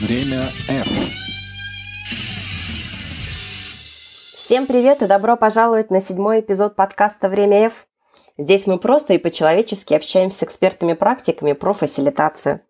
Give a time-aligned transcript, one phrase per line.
[0.00, 0.88] Время F.
[4.34, 7.86] Всем привет и добро пожаловать на седьмой эпизод подкаста «Время F».
[8.38, 12.62] Здесь мы просто и по-человечески общаемся с экспертами-практиками про фасилитацию.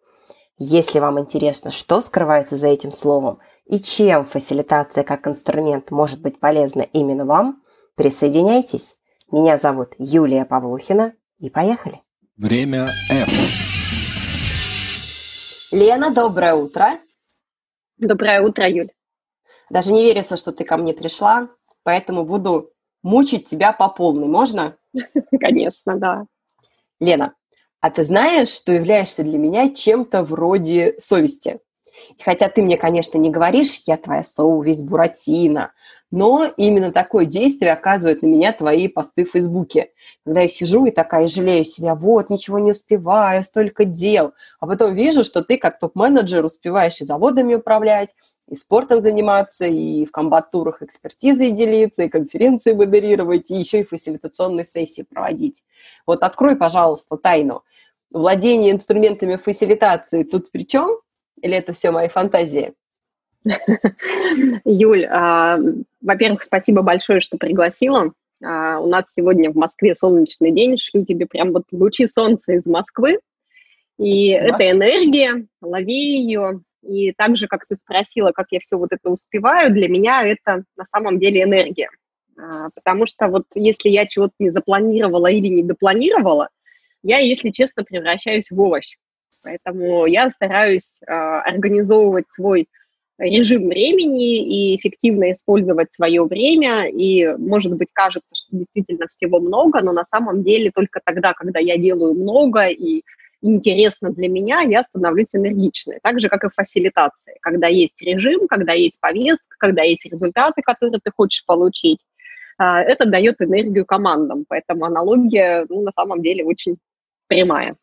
[0.58, 6.40] Если вам интересно, что скрывается за этим словом и чем фасилитация как инструмент может быть
[6.40, 7.62] полезна именно вам,
[7.94, 8.97] присоединяйтесь.
[9.31, 12.01] Меня зовут Юлия Павлухина и поехали.
[12.37, 13.31] Время F.
[15.71, 16.98] Лена, доброе утро.
[18.00, 18.90] Доброе утро, Юль.
[19.68, 21.50] Даже не верится, что ты ко мне пришла,
[21.82, 24.26] поэтому буду мучить тебя по полной.
[24.26, 24.78] Можно?
[25.40, 26.24] Конечно, да.
[26.98, 27.34] Лена,
[27.82, 31.60] а ты знаешь, что являешься для меня чем-то вроде совести?
[32.16, 35.73] И хотя ты мне, конечно, не говоришь, я твоя совесть, Буратино,
[36.10, 39.91] но именно такое действие оказывает на меня твои посты в Фейсбуке.
[40.24, 44.32] Когда я сижу и такая жалею себя, вот, ничего не успеваю, столько дел.
[44.59, 48.10] А потом вижу, что ты как топ-менеджер успеваешь и заводами управлять,
[48.48, 54.65] и спортом заниматься, и в комбат-турах экспертизой делиться, и конференции модерировать, и еще и фасилитационные
[54.65, 55.62] сессии проводить.
[56.06, 57.62] Вот открой, пожалуйста, тайну.
[58.10, 60.90] Владение инструментами фасилитации тут при чем?
[61.40, 62.74] Или это все мои фантазии?
[64.65, 65.59] Юль, а,
[66.01, 68.12] во-первых, спасибо большое, что пригласила.
[68.43, 72.65] А, у нас сегодня в Москве солнечный день, шлю тебе прям вот лучи солнца из
[72.65, 73.19] Москвы.
[73.98, 74.55] И спасибо.
[74.55, 76.61] это энергия, лови ее.
[76.83, 80.65] И так же, как ты спросила, как я все вот это успеваю, для меня это
[80.77, 81.91] на самом деле энергия.
[82.39, 86.48] А, потому что вот если я чего-то не запланировала или не допланировала,
[87.03, 88.97] я, если честно, превращаюсь в овощ.
[89.43, 92.69] Поэтому я стараюсь э, организовывать свой
[93.21, 96.89] режим времени и эффективно использовать свое время.
[96.89, 101.61] И, может быть, кажется, что действительно всего много, но на самом деле только тогда, когда
[101.61, 103.03] я делаю много и
[103.43, 105.99] интересно для меня, я становлюсь энергичной.
[106.03, 107.37] Так же, как и в фасилитации.
[107.41, 111.99] Когда есть режим, когда есть повестка, когда есть результаты, которые ты хочешь получить,
[112.59, 114.44] а, это дает энергию командам.
[114.49, 116.77] Поэтому аналогия, ну, на самом деле, очень
[117.28, 117.75] прямая.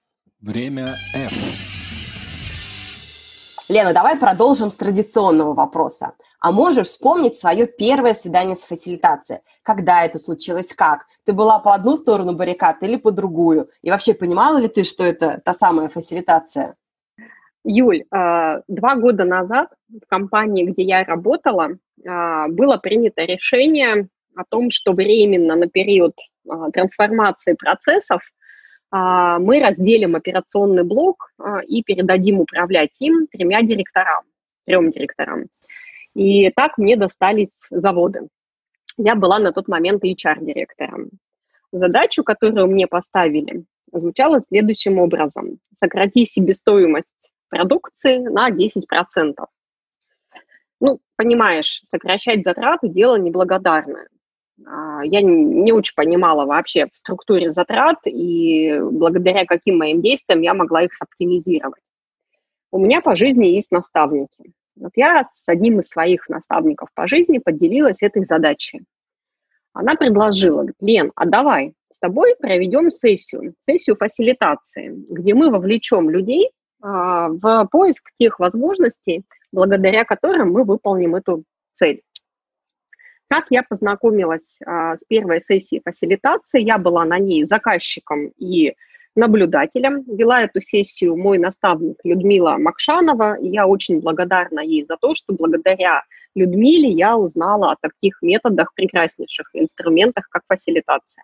[0.41, 1.76] Время F.
[3.69, 6.13] Лена, давай продолжим с традиционного вопроса.
[6.39, 9.41] А можешь вспомнить свое первое свидание с фасилитацией?
[9.61, 11.05] Когда это случилось, как?
[11.25, 13.67] Ты была по одну сторону баррикад или по другую?
[13.81, 16.75] И вообще понимала ли ты, что это та самая фасилитация?
[17.65, 21.71] Юль, а, два года назад в компании, где я работала,
[22.07, 26.13] а, было принято решение о том, что временно на период
[26.49, 28.21] а, трансформации процессов
[28.91, 34.23] мы разделим операционный блок а, и передадим управлять им тремя директорам,
[34.65, 35.47] трем директорам.
[36.15, 38.27] И так мне достались заводы.
[38.97, 41.11] Я была на тот момент HR-директором.
[41.71, 45.59] Задачу, которую мне поставили, звучала следующим образом.
[45.77, 49.35] Сократи себестоимость продукции на 10%.
[50.79, 54.07] Ну, понимаешь, сокращать затраты– дело неблагодарное.
[54.65, 60.53] А, я не очень понимала вообще в структуре затрат и благодаря каким моим действиям я
[60.53, 61.81] могла их оптимизировать.
[62.71, 64.51] У меня по жизни есть наставники.
[64.75, 68.83] Вот я с одним из своих наставников по жизни поделилась этой задачей.
[69.73, 76.51] Она предложила, Лен, а давай с тобой проведем сессию, сессию фасилитации, где мы вовлечем людей
[76.81, 82.01] а, в поиск тех возможностей, благодаря которым мы выполним эту цель.
[83.29, 88.73] Как я познакомилась а, с первой сессией фасилитации, я была на ней заказчиком и
[89.15, 90.03] наблюдателем.
[90.07, 95.33] Вела эту сессию мой наставник Людмила Макшанова, и я очень благодарна ей за то, что
[95.33, 96.03] благодаря
[96.35, 101.23] Людмиле я узнала о таких методах, прекраснейших инструментах, как фасилитация.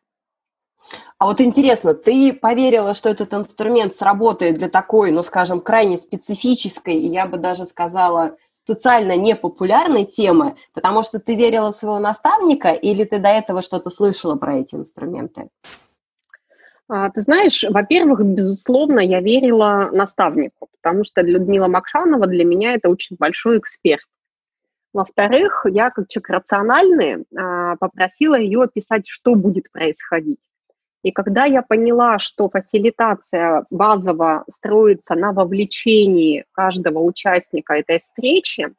[1.17, 6.97] А вот интересно, ты поверила, что этот инструмент сработает для такой, ну, скажем, крайне специфической,
[6.97, 13.03] я бы даже сказала, социально непопулярной темы, потому что ты верила в своего наставника или
[13.03, 15.49] ты до этого что-то слышала про эти инструменты?
[16.89, 22.89] А, ты знаешь, во-первых, безусловно, я верила наставнику, потому что Людмила Макшанова для меня это
[22.89, 24.03] очень большой эксперт.
[24.93, 30.39] Во-вторых, я как человек рациональный а, попросила ее описать, что будет происходить.
[31.03, 38.73] И когда я поняла, что фасилитация базово строится на вовлечении каждого участника этой встречи,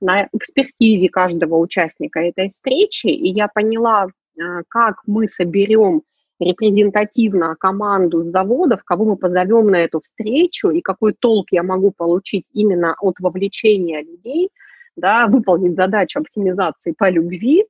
[0.00, 6.02] на экспертизе каждого участника этой встречи, и я поняла, а, как мы соберем
[6.38, 11.90] репрезентативно команду с заводов, кого мы позовем на эту встречу, и какой толк я могу
[11.90, 14.50] получить именно от вовлечения людей,
[14.96, 17.66] да, выполнить задачу оптимизации по любви,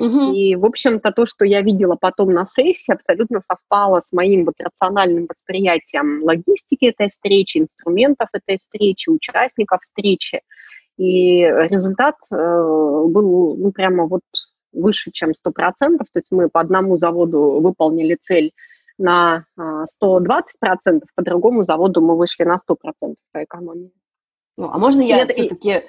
[0.00, 0.32] Угу.
[0.32, 4.54] И, в общем-то, то, что я видела потом на сессии, абсолютно совпало с моим вот
[4.58, 10.40] рациональным восприятием логистики этой встречи, инструментов этой встречи, участников встречи.
[10.96, 14.22] И результат э, был ну, прямо вот
[14.72, 15.34] выше, чем 100%.
[15.52, 18.52] То есть мы по одному заводу выполнили цель
[18.96, 20.30] на 120%,
[21.14, 23.92] по другому заводу мы вышли на 100% по экономии.
[24.56, 25.84] Ну, а можно я все-таки,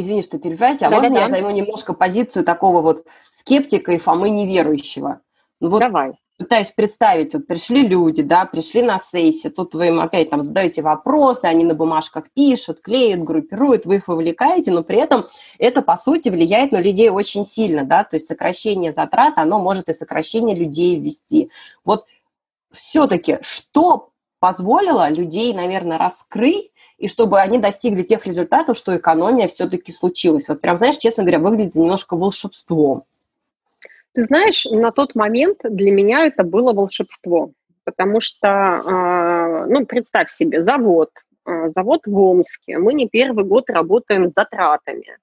[0.00, 1.30] извини, что перебиваете, а да, можно да, я да.
[1.30, 5.20] займу немножко позицию такого вот скептика и Фомы неверующего?
[5.60, 6.12] Ну, вот Давай.
[6.38, 10.80] Пытаюсь представить, вот пришли люди, да, пришли на сессию, тут вы им опять там задаете
[10.80, 15.26] вопросы, они на бумажках пишут, клеят, группируют, вы их вовлекаете, но при этом
[15.58, 19.90] это, по сути, влияет на людей очень сильно, да, то есть сокращение затрат, оно может
[19.90, 21.50] и сокращение людей ввести.
[21.84, 22.06] Вот
[22.72, 24.08] все-таки что
[24.38, 30.48] позволило людей, наверное, раскрыть и чтобы они достигли тех результатов, что экономия все-таки случилась.
[30.48, 33.02] Вот прям, знаешь, честно говоря, выглядит немножко волшебством.
[34.12, 37.52] Ты знаешь, на тот момент для меня это было волшебство,
[37.84, 41.08] потому что, а, ну, представь себе, завод,
[41.46, 45.16] а, завод в Омске, мы не первый год работаем с затратами.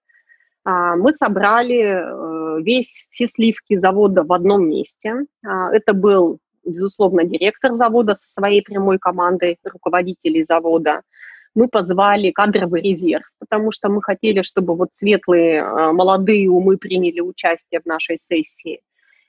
[0.64, 5.14] А, мы собрали э, весь, все сливки завода в одном месте.
[5.44, 11.02] Это был, безусловно, директор завода со своей прямой командой руководителей завода–
[11.58, 17.20] мы позвали кадровый резерв, потому что мы хотели, чтобы вот светлые а, молодые умы приняли
[17.20, 18.82] участие в нашей сессии.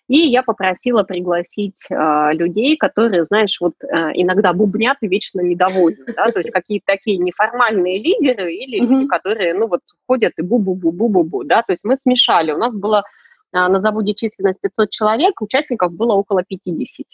[0.08, 6.04] И я попросила пригласить э, людей, которые, знаешь, вот э, иногда бубнят и вечно недовольны,
[6.16, 11.44] да, то есть какие-то такие неформальные лидеры или люди, которые, ну вот, ходят и бу-бу-бу-бу-бу-бу,
[11.44, 12.52] да, то есть мы смешали.
[12.52, 13.04] У нас было
[13.52, 17.06] э, на заводе численность 500 человек, участников было около 50.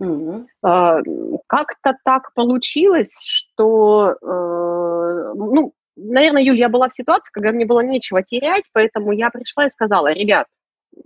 [0.00, 1.38] Mm-hmm.
[1.48, 7.80] Как-то так получилось, что, э, ну, наверное, Юль, я была в ситуации, когда мне было
[7.80, 10.46] нечего терять, поэтому я пришла и сказала, ребят,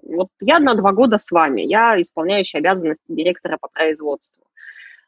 [0.02, 4.44] вот я на два года с вами, я исполняющая обязанности директора по производству.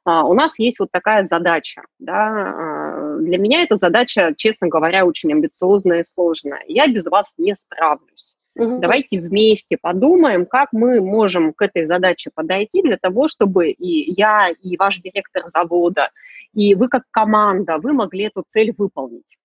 [0.05, 5.07] А, у нас есть вот такая задача, да, а, для меня эта задача, честно говоря,
[5.07, 6.63] очень амбициозная и сложная.
[6.67, 8.34] Я без вас не справлюсь.
[8.57, 8.79] Угу.
[8.79, 14.51] Давайте вместе подумаем, как мы можем к этой задаче подойти для того, чтобы и я,
[14.51, 16.11] и ваш директор завода,
[16.53, 19.37] и вы как команда, вы могли эту цель выполнить.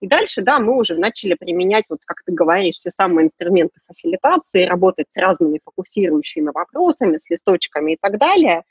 [0.00, 4.66] И дальше, да, мы уже начали применять, вот как ты говоришь, все самые инструменты фасилитации,
[4.66, 8.62] работать с разными фокусирующими вопросами, с листочками и так далее.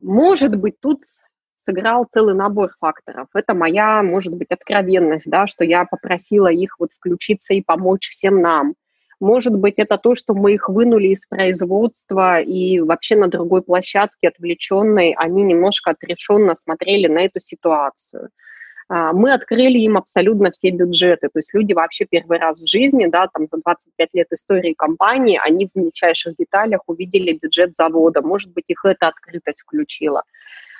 [0.00, 1.02] Может быть, тут
[1.64, 3.28] сыграл целый набор факторов.
[3.34, 8.42] Это моя, может быть, откровенность, да, что я попросила их вот включиться и помочь всем
[8.42, 8.74] нам.
[9.20, 14.28] Может быть, это то, что мы их вынули из производства и вообще на другой площадке
[14.28, 18.30] отвлеченной, они немножко отрешенно смотрели на эту ситуацию.
[18.88, 23.06] А, мы открыли им абсолютно все бюджеты, то есть люди вообще первый раз в жизни,
[23.06, 28.52] да, там за 25 лет истории компании, они в мельчайших деталях увидели бюджет завода, может
[28.52, 30.22] быть, их эта открытость включила.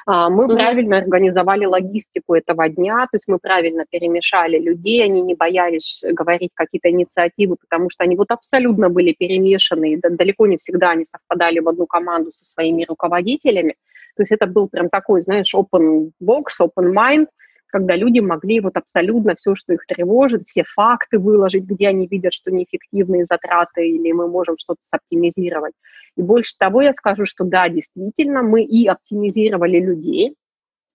[0.07, 0.55] А, мы mm-hmm.
[0.55, 6.51] правильно организовали логистику этого дня, то есть мы правильно перемешали людей, они не боялись говорить
[6.55, 11.61] какие-то инициативы, потому что они вот абсолютно были перемешаны, и далеко не всегда они совпадали
[11.61, 13.77] в одну команду со своими руководителями.
[14.17, 17.27] То есть это был прям такой, знаешь, open box, open mind–
[17.75, 22.33] когда люди могли вот абсолютно все, что их тревожит, все факты выложить, где они видят,
[22.33, 25.73] что неэффективные затраты или мы можем что-то соптимизировать.
[26.17, 30.37] И больше того, я скажу, что да, действительно, мы и оптимизировали людей,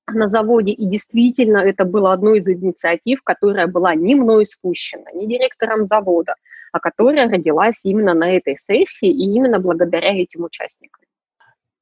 [0.08, 5.28] на заводе, и действительно это было одной из инициатив, которая была не мной спущена, не
[5.28, 6.36] директором завода,
[6.72, 11.04] а которая родилась именно на этой сессии и именно благодаря этим участникам.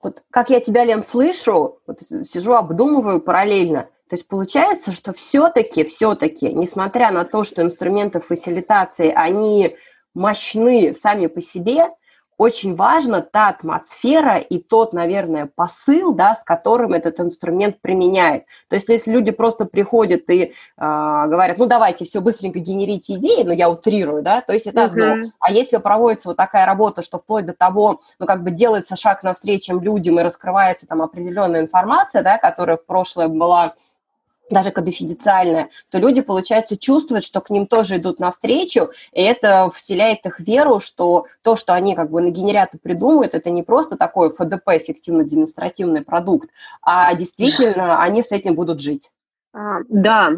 [0.01, 5.83] Вот как я тебя, Лен, слышу, вот сижу, обдумываю параллельно– то есть получается, что все-таки,
[5.83, 9.75] все-таки, несмотря на то, что инструменты фасилитации, они
[10.13, 11.89] мощны сами по себе,
[12.37, 18.45] очень важна та атмосфера и тот, наверное, посыл, да, с которым этот инструмент применяет.
[18.69, 23.43] То есть если люди просто приходят и э, говорят, ну давайте все быстренько генерите идеи,
[23.43, 24.85] но я утрирую, да, то есть это uh-huh.
[24.85, 25.31] одно.
[25.39, 29.23] А если проводится вот такая работа, что вплоть до того, ну как бы делается шаг
[29.23, 33.73] навстречу людям и раскрывается там определенная информация, да, которая в прошлое была
[34.49, 40.25] даже кодифиденциальная, то люди, получается, чувствуют, что к ним тоже идут навстречу, и это вселяет
[40.25, 44.29] их веру, что то, что они как бы нагенерят и придумают, это не просто такой
[44.29, 46.49] ФДП, эффективно-демонстративный продукт,
[46.81, 49.09] а действительно они с этим будут жить.
[49.59, 50.33] А, да,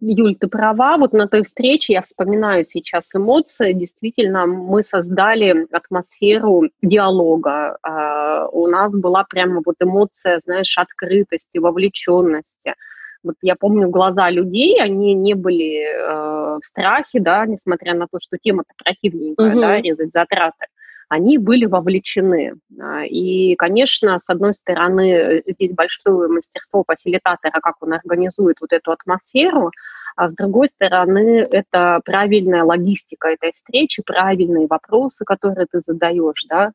[0.00, 0.96] Юль, ты права.
[0.96, 3.72] Вот на той встрече я вспоминаю сейчас эмоции.
[3.72, 7.78] Действительно, мы создали атмосферу диалога.
[7.82, 12.74] А, у нас была прямо вот эмоция, знаешь, открытости, вовлеченности.
[13.22, 18.18] Вот я помню глаза людей, они не были э, в страхе, да, несмотря на то,
[18.20, 19.60] что тема-то противненькая, угу.
[19.60, 20.66] да, резать затраты
[21.14, 22.54] они были вовлечены.
[22.80, 28.90] А, и, конечно, с одной стороны, здесь большое мастерство фасилитатора, как он организует вот эту
[28.90, 29.70] атмосферу,
[30.16, 36.72] а с другой стороны, это правильная логистика этой встречи, правильные вопросы, которые ты задаешь, да,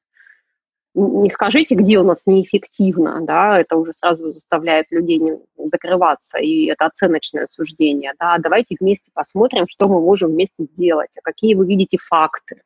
[0.96, 5.38] не скажите, где у нас неэффективно, да, это уже сразу заставляет людей не
[5.72, 11.22] закрываться, и это оценочное суждение, да, давайте вместе посмотрим, что мы можем вместе сделать, а
[11.22, 12.62] какие вы видите факты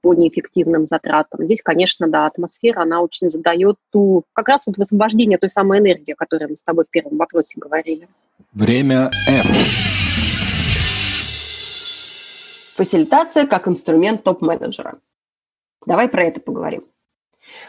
[0.00, 1.44] по неэффективным затратам.
[1.44, 6.12] Здесь, конечно, да, атмосфера, она очень задает ту, как раз вот высвобождение той самой энергии,
[6.12, 8.06] о которой мы с тобой в первом вопросе говорили.
[8.52, 9.46] Время F.
[12.76, 14.98] Фасилитация как инструмент топ-менеджера.
[15.86, 16.84] Давай про это поговорим.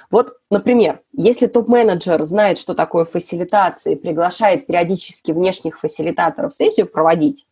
[0.09, 7.45] Вот, например, если топ-менеджер знает, что такое фасилитация, и приглашает периодически внешних фасилитаторов сессию проводить,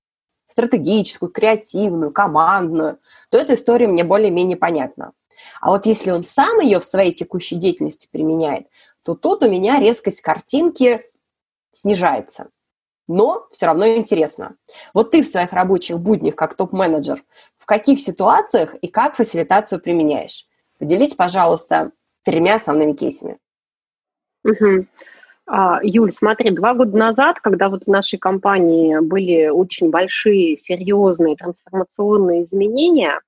[0.56, 5.12] стратегическую, креативную, командную, то эта история мне более-менее понятна.
[5.60, 8.68] А вот если он сам ее в своей текущей деятельности применяет,
[9.04, 11.02] то тут у меня резкость картинки
[11.74, 12.48] снижается.
[13.08, 14.56] Но все равно интересно.
[14.94, 17.24] Вот ты в своих рабочих буднях как топ-менеджер
[17.58, 20.48] в каких ситуациях и как фасилитацию применяешь?
[20.80, 21.92] Поделись, пожалуйста,
[22.24, 23.38] тремя основными кейсами.
[24.44, 24.88] Угу.
[25.48, 31.36] А, Юль, смотри, два года назад, когда вот в нашей компании были очень большие, серьезные
[31.36, 33.20] трансформационные изменения,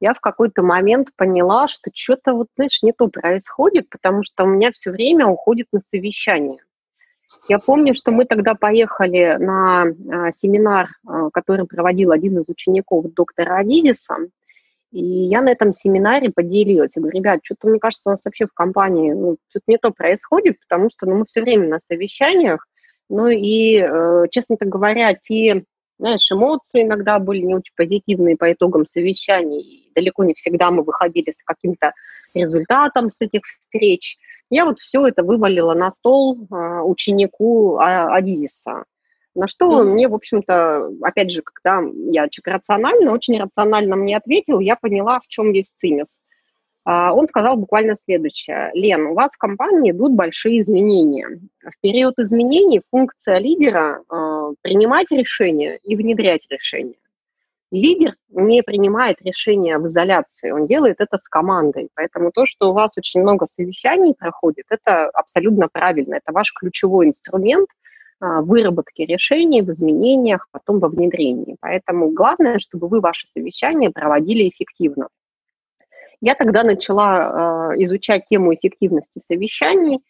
[0.00, 4.46] я в какой-то момент поняла, что что-то вот, знаешь, не то происходит, потому что у
[4.46, 6.60] меня все время уходит на совещание.
[7.48, 13.12] Я помню, что мы тогда поехали на а, семинар, а, который проводил один из учеников
[13.12, 14.16] доктора Адизиса,
[14.90, 16.92] и я на этом семинаре поделилась.
[16.96, 19.90] Я говорю, ребят, что-то, мне кажется, у нас вообще в компании ну, что-то не то
[19.90, 22.66] происходит, потому что ну, мы все время на совещаниях,
[23.10, 25.64] ну и, э, честно говоря, те,
[25.98, 29.90] знаешь, эмоции иногда были не очень позитивные по итогам совещаний.
[29.94, 31.92] Далеко не всегда мы выходили с каким-то
[32.34, 34.16] результатом с этих встреч.
[34.50, 38.84] Я вот все это вывалила на стол э, ученику а, Адизиса.
[39.34, 41.80] На что он мне, в общем-то, опять же, когда
[42.10, 46.18] я человек рационально, очень рационально мне ответил, я поняла, в чем есть цимис.
[46.84, 48.70] А, он сказал буквально следующее.
[48.74, 51.28] Лен, у вас в компании идут большие изменения.
[51.60, 56.96] В период изменений функция лидера э, принимать решения и внедрять решения.
[57.70, 61.90] Лидер не принимает решения в изоляции, он делает это с командой.
[61.94, 66.14] Поэтому то, что у вас очень много совещаний проходит, это абсолютно правильно.
[66.14, 67.86] Это ваш ключевой инструмент– а,
[68.20, 71.56] выработке решений, в изменениях, потом во внедрении.
[71.60, 75.08] Поэтому главное, чтобы вы ваши совещания проводили эффективно.
[76.20, 80.00] Я тогда начала э, изучать тему эффективности совещаний,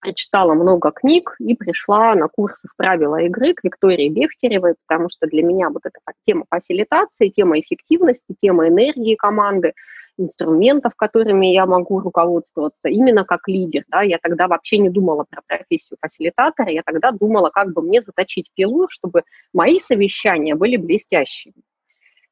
[0.00, 5.26] прочитала много книг и пришла на курсы в правила игры к Виктории Бехтеревой, потому что
[5.26, 9.74] для меня вот эта тема фасилитации, тема эффективности, тема энергии команды–
[10.20, 13.84] инструментов, которыми я могу руководствоваться, именно как лидер.
[13.88, 14.02] Да?
[14.02, 18.50] Я тогда вообще не думала про профессию фасилитатора, я тогда думала, как бы мне заточить
[18.54, 19.22] пилу, чтобы
[19.52, 21.54] мои совещания были блестящими.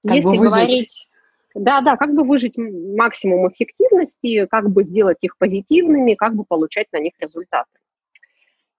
[0.07, 1.09] Как Если бы говорить...
[1.55, 6.87] Да, да, как бы выжить максимум эффективности, как бы сделать их позитивными, как бы получать
[6.93, 7.71] на них результаты.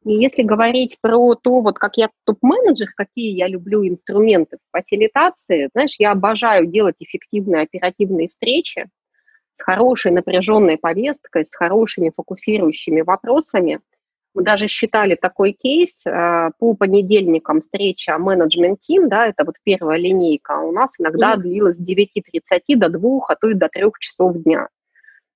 [0.06, 5.70] И если говорить про то, вот как я топ-менеджер, какие я люблю инструменты в фасилитации,
[5.74, 8.88] знаешь, я обожаю делать эффективные оперативные встречи,
[9.60, 13.80] с хорошей напряженной повесткой, с хорошими фокусирующими вопросами.
[14.34, 19.98] Мы даже считали такой кейс э, по понедельникам встреча менеджмент тим, да, это вот первая
[19.98, 21.42] линейка, у нас иногда mm-hmm.
[21.42, 24.70] длилась с 9.30 до 2, а то и до 3 часов дня.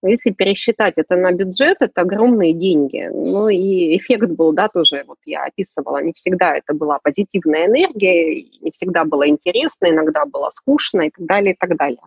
[0.03, 3.09] Но если пересчитать это на бюджет, это огромные деньги.
[3.11, 8.45] Ну и эффект был, да, тоже, вот я описывала, не всегда это была позитивная энергия,
[8.61, 12.01] не всегда было интересно, иногда было скучно и так далее, и так далее.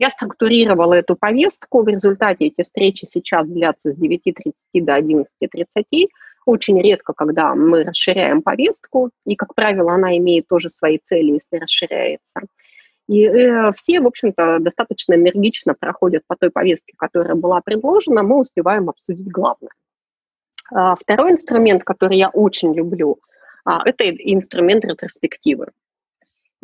[0.00, 1.82] Я структурировала эту повестку.
[1.82, 6.08] В результате эти встречи сейчас длятся с 9.30 до 11.30.
[6.46, 11.62] Очень редко, когда мы расширяем повестку, и, как правило, она имеет тоже свои цели, если
[11.62, 12.40] расширяется.
[13.08, 18.38] И э, все, в общем-то, достаточно энергично проходят по той повестке, которая была предложена, мы
[18.38, 19.72] успеваем обсудить главное.
[20.72, 23.18] А, второй инструмент, который я очень люблю,
[23.66, 25.66] а, это инструмент ретроспективы.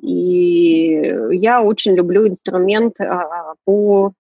[0.03, 4.13] И я очень люблю инструмент а, по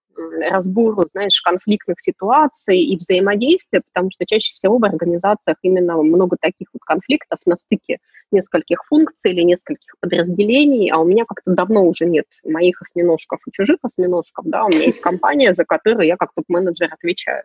[0.51, 6.69] разбору, знаешь, конфликтных ситуаций и взаимодействия, потому что чаще всего в организациях именно много таких
[6.73, 7.99] вот конфликтов на стыке
[8.33, 13.53] нескольких функций или нескольких подразделений, а у меня как-то давно уже нет моих осьминожков и
[13.53, 17.45] чужих осьминожков, да, у меня есть компания, за которую я как топ-менеджер отвечаю.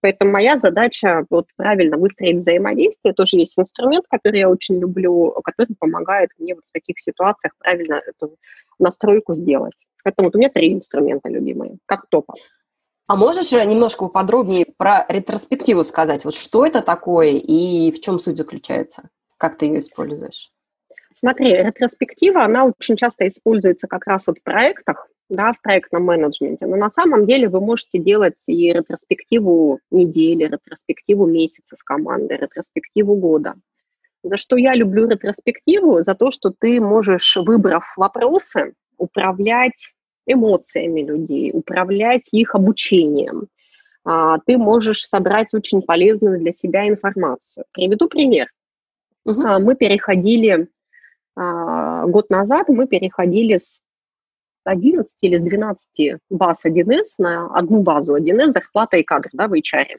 [0.00, 3.14] Поэтому моя задача вот правильно выстроить взаимодействие.
[3.14, 8.02] Тоже есть инструмент, который я очень люблю, который помогает мне вот в таких ситуациях правильно
[8.06, 8.36] эту
[8.78, 9.74] настройку сделать.
[10.04, 12.34] Поэтому вот у меня три инструмента любимые, как топа.
[13.08, 16.24] А можешь немножко поподробнее про ретроспективу сказать?
[16.24, 19.08] Вот что это такое и в чем суть заключается?
[19.38, 20.50] Как ты ее используешь?
[21.18, 26.66] Смотри, ретроспектива, она очень часто используется как раз вот в проектах, да, в проектном менеджменте.
[26.66, 33.16] Но на самом деле вы можете делать и ретроспективу недели, ретроспективу месяца с командой, ретроспективу
[33.16, 33.54] года.
[34.22, 36.02] За что я люблю ретроспективу?
[36.02, 39.92] За то, что ты можешь, выбрав вопросы, управлять
[40.26, 43.48] эмоциями людей, управлять их обучением.
[44.04, 47.64] А, ты можешь собрать очень полезную для себя информацию.
[47.72, 48.48] Приведу пример.
[49.24, 49.40] Угу.
[49.60, 50.68] Мы переходили,
[51.36, 53.80] а, год назад мы переходили с
[54.66, 59.52] 11 или с 12 баз 1С на одну базу 1С, зарплата и кадр да, в
[59.52, 59.98] HR.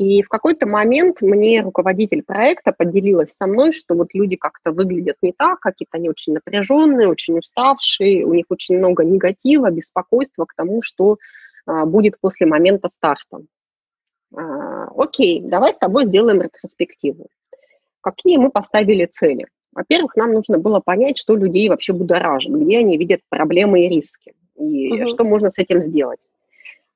[0.00, 5.16] И в какой-то момент мне руководитель проекта поделилась со мной, что вот люди как-то выглядят
[5.20, 10.54] не так, какие-то они очень напряженные, очень уставшие, у них очень много негатива, беспокойства к
[10.54, 11.18] тому, что
[11.66, 13.40] а, будет после момента старта.
[14.34, 17.28] А, окей, давай с тобой сделаем ретроспективу.
[18.00, 19.48] Какие мы поставили цели?
[19.72, 24.34] Во-первых, нам нужно было понять, что людей вообще будоражит, где они видят проблемы и риски,
[24.56, 25.08] и угу.
[25.08, 26.18] что можно с этим сделать.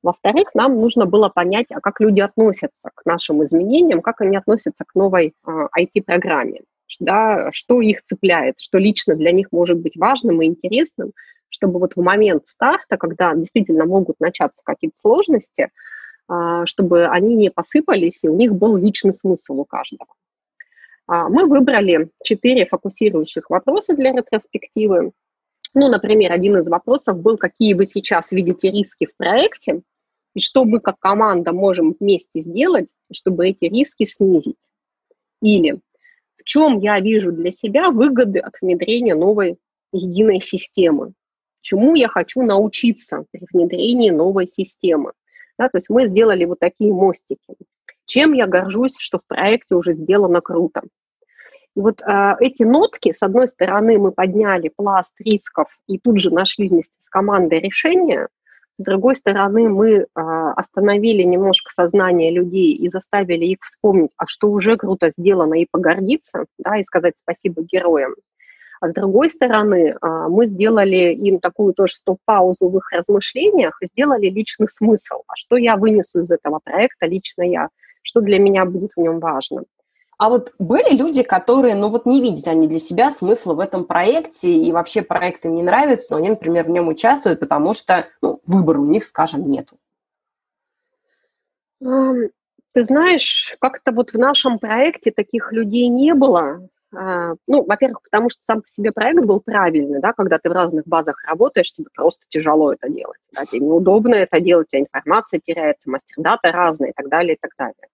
[0.02, 4.84] Во-вторых, нам нужно было понять, а как люди относятся к нашим изменениям, как они относятся
[4.84, 6.60] к новой э, IT-программе,
[7.00, 11.12] да, что их цепляет, что лично для них может быть важным и интересным,
[11.48, 15.70] чтобы вот в момент старта, когда действительно могут начаться какие-то сложности,
[16.28, 20.08] э, чтобы они не посыпались, и у них был личный смысл у каждого.
[21.06, 25.12] А, мы выбрали четыре фокусирующих вопроса для ретроспективы.
[25.74, 29.82] Ну, например, один из вопросов был, какие вы сейчас видите риски в проекте,
[30.34, 34.58] и что мы как команда можем вместе сделать, чтобы эти риски снизить.
[35.42, 35.80] Или
[36.36, 39.58] в чем я вижу для себя выгоды от внедрения новой
[39.92, 41.12] единой системы.
[41.60, 45.12] Чему я хочу научиться при внедрении новой системы.
[45.58, 47.54] Да, то есть мы сделали вот такие мостики.
[48.06, 50.82] Чем я горжусь, что в проекте уже сделано круто.
[51.76, 56.30] И вот э, эти нотки, с одной стороны, мы подняли пласт рисков и тут же
[56.30, 58.28] нашли вместе с командой решения–
[58.76, 64.50] с другой стороны, мы а, остановили немножко сознание людей и заставили их вспомнить, а что
[64.50, 68.16] уже круто сделано, и погордиться, да, и сказать спасибо героям.
[68.80, 73.86] А с другой стороны, а, мы сделали им такую тоже стоп-паузу в их размышлениях и
[73.86, 75.22] сделали личный смысл.
[75.28, 77.68] А что я вынесу из этого проекта лично я?
[78.04, 79.64] Что для меня будет в нем важно?
[80.16, 83.84] А вот были люди, которые, ну вот не видят они для себя смысла в этом
[83.84, 88.06] проекте, и вообще проект им не нравится, но они, например, в нем участвуют, потому что
[88.22, 89.76] ну, выбора у них, скажем, нету.
[91.80, 96.68] Ты знаешь, как-то вот в нашем проекте таких людей не было.
[96.96, 100.52] А, ну, во-первых, потому что сам по себе проект был правильный, да, когда ты в
[100.52, 104.82] разных базах работаешь, тебе просто тяжело это делать, да, тебе неудобно это делать, у тебя
[104.82, 107.88] информация теряется, мастер-дата разные и так далее, и так далее.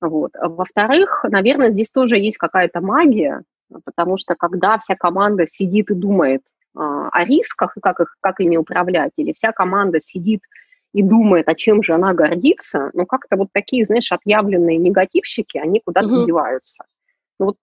[0.00, 0.32] Вот.
[0.36, 3.42] А во-вторых, наверное, здесь тоже есть какая-то магия,
[3.84, 6.42] потому что когда вся команда сидит и думает
[6.74, 10.42] а, о рисках и как, их, как ими управлять, или вся команда сидит
[10.92, 15.80] и думает, о чем же она гордится, ну как-то вот такие, знаешь, отъявленные негативщики, они
[15.84, 16.26] куда-то угу.
[16.26, 16.84] деваются.
[17.38, 17.56] Ну, вот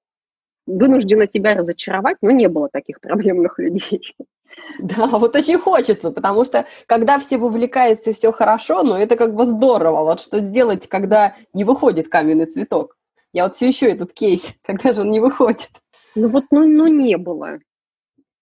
[0.65, 4.15] вынуждена тебя разочаровать, но не было таких проблемных людей.
[4.79, 9.15] Да, вот очень хочется, потому что когда все вовлекаются и все хорошо, но ну, это
[9.15, 10.03] как бы здорово.
[10.03, 12.95] Вот что сделать, когда не выходит каменный цветок?
[13.33, 15.69] Я вот все еще этот кейс, когда же он не выходит?
[16.15, 17.59] Ну вот, ну, ну не было.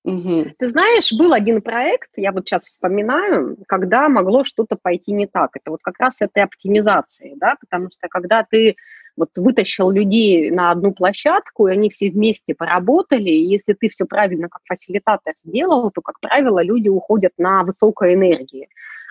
[0.04, 0.54] Угу.
[0.60, 5.49] Ты знаешь, был один проект, я вот сейчас вспоминаю, когда могло что-то пойти не так.
[5.56, 8.75] Это вот как раз этой оптимизации, да, потому что когда ты
[9.17, 14.06] вот вытащил людей на одну площадку, и они все вместе поработали, и если ты все
[14.06, 18.67] правильно как фасилитатор сделал, то, как правило, люди уходят на высокой энергии.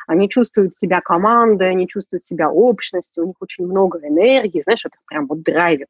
[0.07, 4.97] Они чувствуют себя командой, они чувствуют себя общностью, у них очень много энергии, знаешь, это
[5.07, 5.89] прям вот драйвит.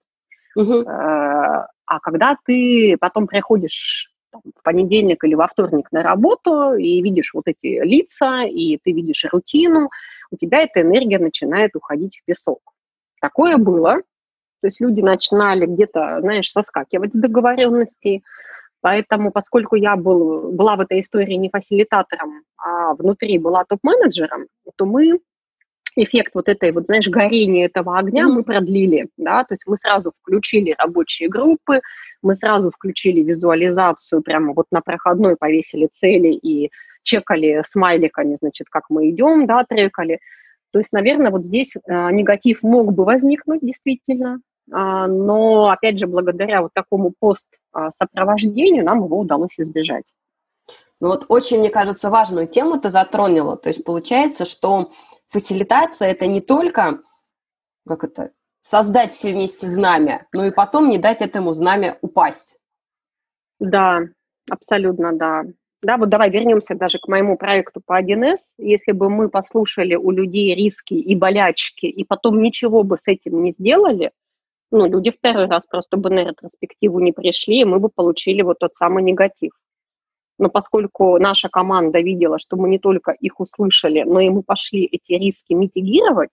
[0.55, 0.85] Угу.
[0.87, 7.45] А когда ты потом приходишь в понедельник или во вторник на работу и видишь вот
[7.47, 9.91] эти лица, и ты видишь рутину,
[10.31, 12.61] у тебя эта энергия начинает уходить в песок.
[13.25, 14.03] Такое было.
[14.61, 18.23] То есть люди начинали где-то, знаешь, соскакивать с договоренностей.
[18.83, 24.85] Поэтому, поскольку я был, была в этой истории не фасилитатором, а внутри была топ-менеджером, то
[24.85, 25.21] мы
[25.97, 30.13] эффект вот этой, вот, знаешь, горения этого огня мы продлили, да, то есть мы сразу
[30.21, 31.81] включили рабочие группы,
[32.21, 36.71] мы сразу включили визуализацию, прямо вот на проходной повесили цели и
[37.03, 40.19] чекали смайликами, значит, как мы идем, да, трекали.
[40.75, 46.09] То есть, наверное, вот здесь э, негатив мог бы возникнуть действительно, э, но, опять же,
[46.09, 50.13] благодаря вот такому пост-сопровождению нам его удалось избежать.
[51.01, 53.57] Ну вот очень, мне кажется, важную тему ты затронула.
[53.57, 54.91] То есть получается, что
[55.29, 56.99] фасилитация– это не только,
[57.87, 62.57] как это, создать все вместе знамя, но и потом не дать этому знамя упасть.
[63.61, 64.01] Да,
[64.51, 65.45] абсолютно да.
[65.85, 68.39] Да, вот давай вернемся даже к моему проекту по 1С.
[68.57, 73.43] Если бы мы послушали у людей риски и болячки, и потом ничего бы с этим
[73.43, 74.11] не сделали,
[74.71, 78.61] ну, люди второй раз просто бы на ретроспективу не пришли, и мы бы получили вот
[78.61, 79.53] тот самый негатив.
[80.39, 84.85] Но поскольку наша команда видела, что мы не только их услышали, но и мы пошли
[84.85, 86.31] эти риски митигировать,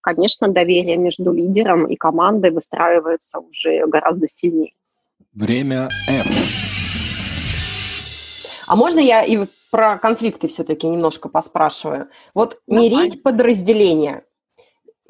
[0.00, 4.72] конечно, доверие между лидером и командой выстраивается уже гораздо сильнее.
[5.32, 6.67] Время F.
[8.68, 12.08] А можно я и про конфликты все-таки немножко поспрашиваю?
[12.34, 12.88] Вот Давай.
[12.88, 14.24] мирить подразделения.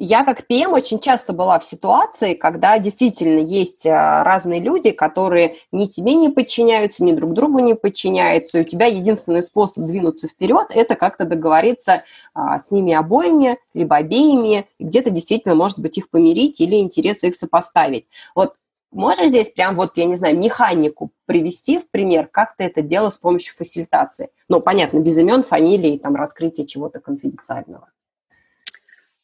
[0.00, 5.56] Я как ПМ очень часто была в ситуации, когда действительно есть а, разные люди, которые
[5.72, 10.28] ни тебе не подчиняются, ни друг другу не подчиняются, и у тебя единственный способ двинуться
[10.28, 16.10] вперед– это как-то договориться а, с ними обоими, либо обеими, где-то действительно, может быть, их
[16.10, 18.06] помирить или интересы их сопоставить.
[18.36, 18.54] Вот
[18.90, 23.10] Можешь здесь прям вот, я не знаю, механику привести в пример, как ты это делал
[23.10, 24.30] с помощью фасилитации?
[24.48, 27.90] Ну, понятно, без имен, фамилии, там, раскрытия чего-то конфиденциального.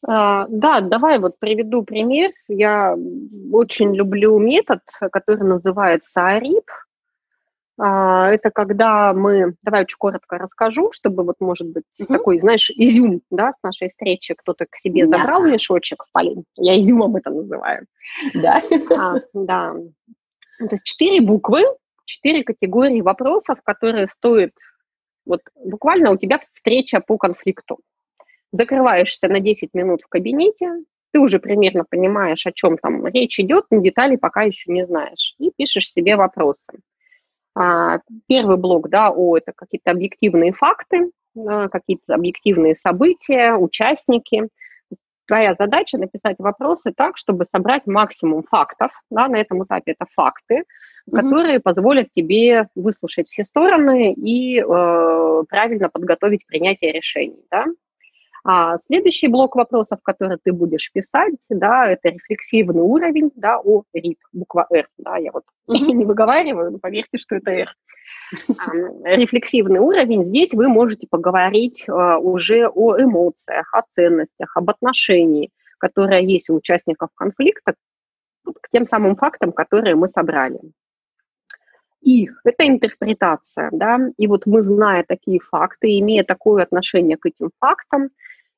[0.07, 2.33] А, да, давай вот приведу пример.
[2.47, 2.95] Я
[3.53, 6.71] очень люблю метод, который называется АРИП.
[7.77, 12.13] А, это когда мы, давай очень коротко расскажу, чтобы вот, может быть, угу.
[12.13, 15.25] такой, знаешь, изюм, да, с нашей встречи кто-то к себе Мясо.
[15.25, 16.37] забрал мешочек в поле.
[16.57, 17.87] Я изюмом это называю.
[18.35, 18.63] Да.
[18.97, 19.75] А, да.
[20.59, 21.63] То есть четыре буквы,
[22.05, 24.53] четыре категории вопросов, которые стоят,
[25.27, 27.79] вот буквально у тебя встреча по конфликту.
[28.53, 30.71] Закрываешься на 10 минут в кабинете,
[31.13, 35.35] ты уже примерно понимаешь, о чем там речь идет, но деталей пока еще не знаешь,
[35.39, 36.73] и пишешь себе вопросы.
[37.55, 44.49] А, первый блок, да, о, это какие-то объективные факты, какие-то объективные события, участники.
[45.27, 50.65] Твоя задача написать вопросы так, чтобы собрать максимум фактов, да, на этом этапе это факты,
[51.09, 51.13] mm-hmm.
[51.15, 57.65] которые позволят тебе выслушать все стороны и э, правильно подготовить принятие решений, да.
[58.47, 64.19] А следующий блок вопросов, который ты будешь писать, да, это рефлексивный уровень, да, о РИП,
[64.35, 67.75] буква Р, да, я вот не выговариваю, но поверьте, что это Р.
[69.05, 76.21] Рефлексивный уровень, здесь вы можете поговорить а, уже о эмоциях, о ценностях, об отношении, которое
[76.21, 77.75] есть у участников конфликта,
[78.45, 80.61] к тем самым фактам, которые мы собрали.
[82.03, 87.51] Их, это интерпретация, да, и вот мы, зная такие факты, имея такое отношение к этим
[87.59, 88.11] фактам,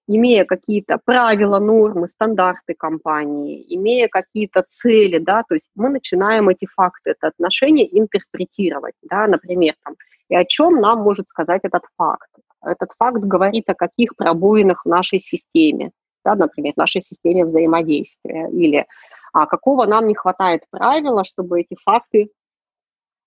[0.06, 6.66] имея какие-то правила, нормы, стандарты компании, имея какие-то цели, да, то есть мы начинаем эти
[6.66, 9.94] факты, это отношение интерпретировать, да, например, там,
[10.28, 12.28] и о чем нам может сказать этот факт.
[12.64, 15.90] Этот факт говорит о каких пробоинах в нашей системе,
[16.24, 18.86] да, например, в нашей системе взаимодействия, или
[19.32, 22.30] а какого нам не хватает правила, чтобы эти факты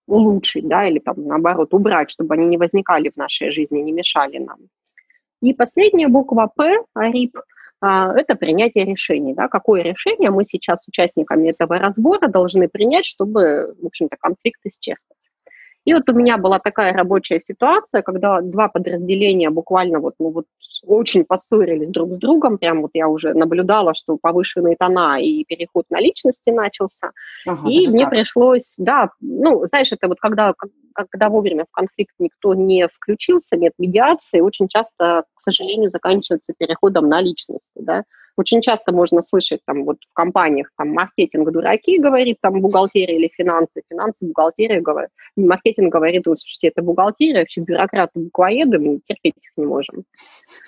[0.07, 4.39] улучшить, да, или там наоборот убрать, чтобы они не возникали в нашей жизни, не мешали
[4.39, 4.57] нам.
[5.41, 7.37] И последняя буква П, АРИП,
[7.81, 9.33] а, это принятие решений.
[9.33, 9.47] Да?
[9.47, 15.18] Какое решение мы сейчас участниками этого разбора должны принять, чтобы, в общем-то, конфликт исчерпать.
[15.89, 20.45] И вот у меня была такая рабочая ситуация, когда два подразделения буквально вот, ну, вот
[20.83, 25.85] очень поссорились друг с другом, прям вот я уже наблюдала, что повышенные тона и переход
[25.89, 27.09] на личности начался,
[27.47, 28.11] ага, и мне так.
[28.11, 30.53] пришлось, да, ну, знаешь, это вот когда,
[30.93, 37.09] когда вовремя в конфликт никто не включился, нет медиации, очень часто, к сожалению, заканчивается переходом
[37.09, 38.03] на личности, да,
[38.39, 43.27] очень часто можно слышать там вот в компаниях там маркетинг дураки говорит, там бухгалтерия или
[43.27, 49.35] финансы, финансы, бухгалтерия говорит, маркетинг говорит, вот, слушайте, это бухгалтерия, вообще бюрократы, буквоеды, мы терпеть
[49.37, 50.05] их не можем.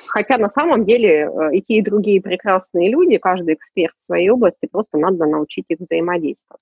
[0.07, 4.29] Хотя на самом деле э, и те, и другие прекрасные люди, каждый эксперт в своей
[4.29, 6.61] области, просто надо научить их взаимодействовать.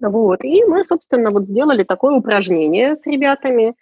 [0.00, 0.44] Вот.
[0.44, 3.74] И мы, собственно, вот сделали такое упражнение с ребятами.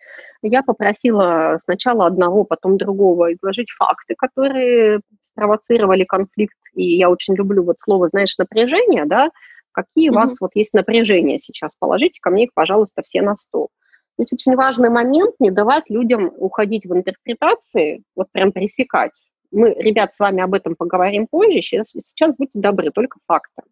[0.42, 5.01] Я попросила сначала одного, потом другого изложить факты, которые
[5.33, 6.57] спровоцировали конфликт.
[6.75, 9.31] И я очень люблю вот слово, знаешь, напряжение, да,
[9.73, 10.12] какие mm-hmm.
[10.12, 13.71] у вас вот есть напряжения сейчас, положите ко мне их, пожалуйста, все на стол.
[14.18, 19.12] Здесь очень важный момент не давать людям уходить в интерпретации, вот прям пресекать.
[19.51, 23.62] Мы, ребят, с вами об этом поговорим позже, сейчас, сейчас будьте добры, только факты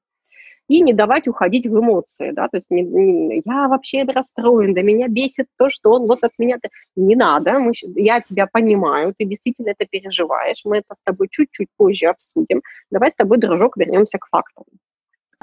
[0.71, 4.83] и не давать уходить в эмоции, да, то есть не, не, я вообще расстроен, да
[4.83, 6.59] меня бесит то, что он вот от меня,
[6.95, 11.67] не надо, мы, я тебя понимаю, ты действительно это переживаешь, мы это с тобой чуть-чуть
[11.77, 14.65] позже обсудим, давай с тобой, дружок, вернемся к фактам.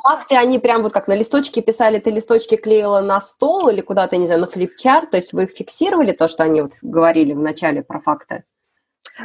[0.02, 4.16] Факты, они прям вот как на листочке писали, ты листочки клеила на стол или куда-то,
[4.16, 7.40] не знаю, на флипчарт, то есть вы их фиксировали, то, что они вот говорили в
[7.40, 8.44] начале про факты?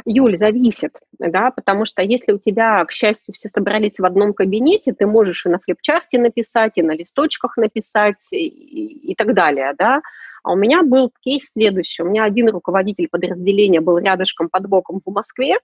[0.05, 4.93] Юль, зависит, да, потому что если у тебя, к счастью, все собрались в одном кабинете,
[4.93, 10.01] ты можешь и на флипчарте написать, и на листочках написать, и, и так далее, да.
[10.43, 12.03] А у меня был кейс следующий.
[12.03, 15.57] У меня один руководитель подразделения был рядышком под боком в Москве,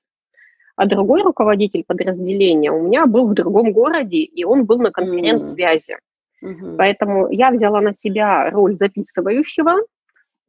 [0.76, 5.98] а другой руководитель подразделения у меня был в другом городе, и он был на конференц-связи.
[6.42, 6.78] Mm-hmm.
[6.78, 9.82] Поэтому я взяла на себя роль записывающего,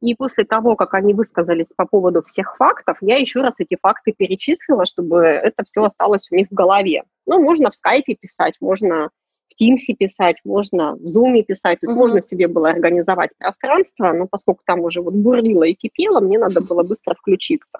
[0.01, 4.13] и после того, как они высказались по поводу всех фактов, я еще раз эти факты
[4.17, 7.03] перечислила, чтобы это все осталось у них в голове.
[7.27, 9.09] Ну, можно в скайпе писать, можно
[9.49, 11.99] в Teams писать, можно в Zoom писать, то есть mm-hmm.
[11.99, 16.61] можно себе было организовать пространство, но поскольку там уже вот бурлило и кипело, мне надо
[16.67, 17.79] было быстро включиться.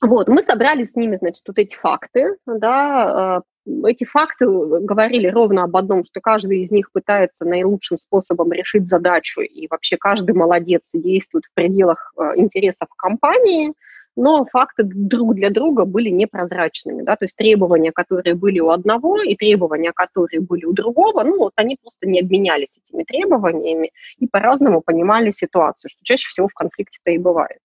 [0.00, 3.51] Вот, мы собрали с ними, значит, вот эти факты, да, э,
[3.84, 9.40] эти факты говорили ровно об одном, что каждый из них пытается наилучшим способом решить задачу,
[9.40, 13.72] и вообще каждый молодец и действует в пределах э, интересов компании,
[14.16, 19.22] но факты друг для друга были непрозрачными, да, то есть требования, которые были у одного,
[19.22, 24.26] и требования, которые были у другого, ну, вот они просто не обменялись этими требованиями и
[24.26, 27.58] по-разному понимали ситуацию, что чаще всего в конфликте-то и бывает.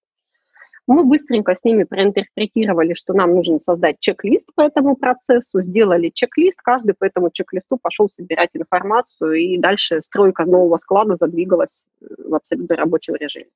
[0.87, 6.61] Мы быстренько с ними проинтерпретировали, что нам нужно создать чек-лист по этому процессу, сделали чек-лист,
[6.61, 12.35] каждый по этому чек-листу пошел собирать информацию, и дальше стройка нового склада задвигалась э, в
[12.35, 13.49] абсолютно рабочем режиме.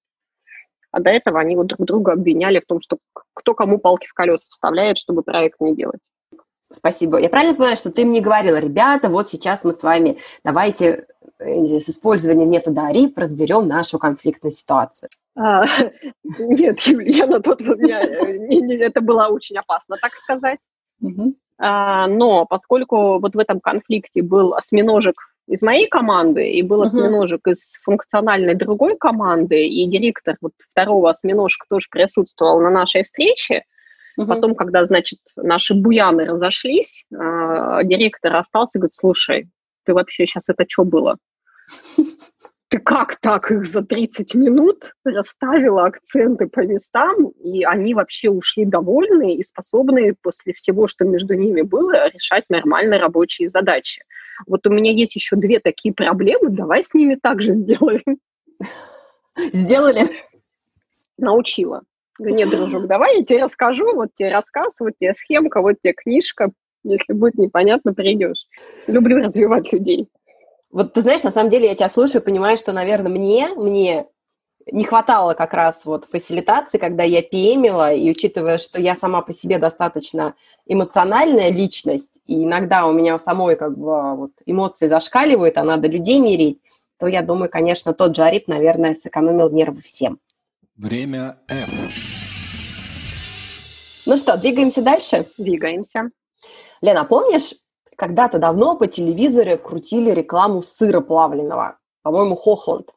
[0.92, 2.98] А до этого они вот друг друга обвиняли в том, что
[3.34, 6.02] кто кому палки в колеса вставляет, чтобы проект не делать.
[6.70, 7.18] Спасибо.
[7.18, 11.08] Я правильно понимаю, что ты мне говорила, ребята, вот сейчас мы с вами давайте
[11.42, 15.10] с использованием метода АРИП разберем нашу конфликтную ситуацию.
[15.36, 15.64] А,
[16.40, 20.60] нет, Юлия, на тот момент это было очень опасно, так сказать.
[21.58, 25.16] А, но поскольку вот в этом конфликте был осьминожек
[25.48, 31.66] из моей команды, и был осьминожек из функциональной другой команды, и директор вот второго осьминожка
[31.70, 33.64] тоже присутствовал на нашей встрече,
[34.18, 39.50] Потом, когда, значит, наши буяны разошлись, а, директор остался и говорит, слушай,
[39.86, 41.18] ты вообще сейчас это что было?
[42.72, 48.64] Ты как так их за 30 минут расставила акценты по местам, и они вообще ушли
[48.64, 54.02] довольные и способные после всего, что между ними было, решать нормально рабочие задачи.
[54.48, 58.18] Вот у меня есть еще две такие проблемы, давай с ними также сделаем.
[59.54, 60.10] Сделали?
[61.18, 61.84] Научила.
[62.20, 66.52] Нет, дружок, давай я тебе расскажу, вот тебе рассказ, вот тебе схемка, вот тебе книжка,
[66.84, 68.46] если будет непонятно, придешь.
[68.88, 70.08] Люблю развивать людей.
[70.72, 74.06] Вот ты знаешь, на самом деле я тебя слушаю, понимаю, что, наверное, мне, мне
[74.72, 79.34] не хватало как раз вот фасилитации, когда я пемила, и учитывая, что я сама по
[79.34, 85.64] себе достаточно эмоциональная личность, и иногда у меня самой как бы вот эмоции зашкаливают, а
[85.64, 86.60] надо людей мерить,
[86.98, 90.20] то я думаю, конечно, тот Джарип, наверное, сэкономил нервы всем.
[90.78, 91.70] Время F.
[94.06, 95.26] Ну что, двигаемся дальше?
[95.38, 96.12] Двигаемся.
[96.82, 97.54] Лена, помнишь,
[97.96, 102.92] когда-то давно по телевизору крутили рекламу сыра плавленного, по-моему, Хохланд.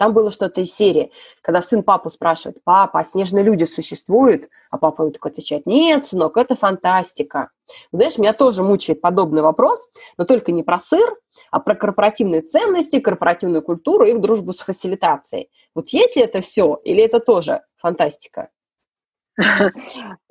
[0.00, 4.48] Там было что-то из серии, когда сын папу спрашивает, папа, а снежные люди существуют?
[4.70, 7.50] А папа ему такой отвечает, нет, сынок, это фантастика.
[7.92, 11.16] Знаешь, меня тоже мучает подобный вопрос, но только не про сыр,
[11.50, 15.50] а про корпоративные ценности, корпоративную культуру и дружбу с фасилитацией.
[15.74, 18.48] Вот есть ли это все или это тоже фантастика?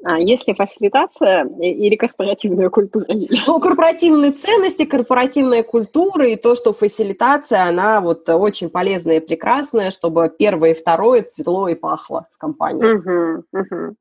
[0.03, 3.05] А если фасилитация или корпоративная культура?
[3.47, 9.91] Ну, корпоративные ценности, корпоративная культура и то, что фасилитация, она вот очень полезная и прекрасная,
[9.91, 12.85] чтобы первое и второе цветло и пахло в компании.
[12.85, 13.95] Угу, угу.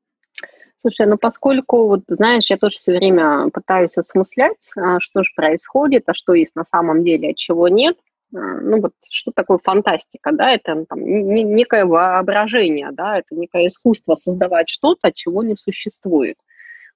[0.81, 6.03] Слушай, ну поскольку, вот знаешь, я тоже все время пытаюсь осмыслять, а, что же происходит,
[6.07, 7.97] а что есть на самом деле, а чего нет,
[8.31, 14.15] ну вот что такое фантастика, да, это там, не, некое воображение, да, это некое искусство
[14.15, 16.37] создавать что-то, чего не существует.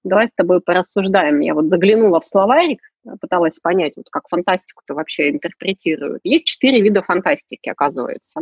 [0.03, 1.39] Давай с тобой порассуждаем.
[1.39, 2.81] Я вот заглянула в словарик,
[3.21, 6.21] пыталась понять, вот как фантастику-то вообще интерпретируют.
[6.23, 8.41] Есть четыре вида фантастики, оказывается.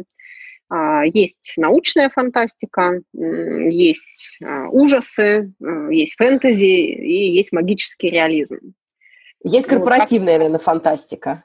[0.70, 5.54] А, есть научная фантастика, есть а, ужасы,
[5.92, 8.74] есть фэнтези и есть магический реализм.
[9.44, 10.40] Есть корпоративная, вот как...
[10.40, 11.44] наверное, фантастика.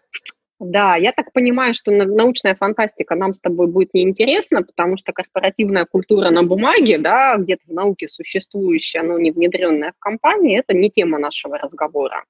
[0.59, 5.85] Да, я так понимаю, что научная фантастика нам с тобой будет неинтересна, потому что корпоративная
[5.85, 10.91] культура на бумаге, да, где-то в науке существующая, но не внедренная в компании, это не
[10.91, 12.25] тема нашего разговора.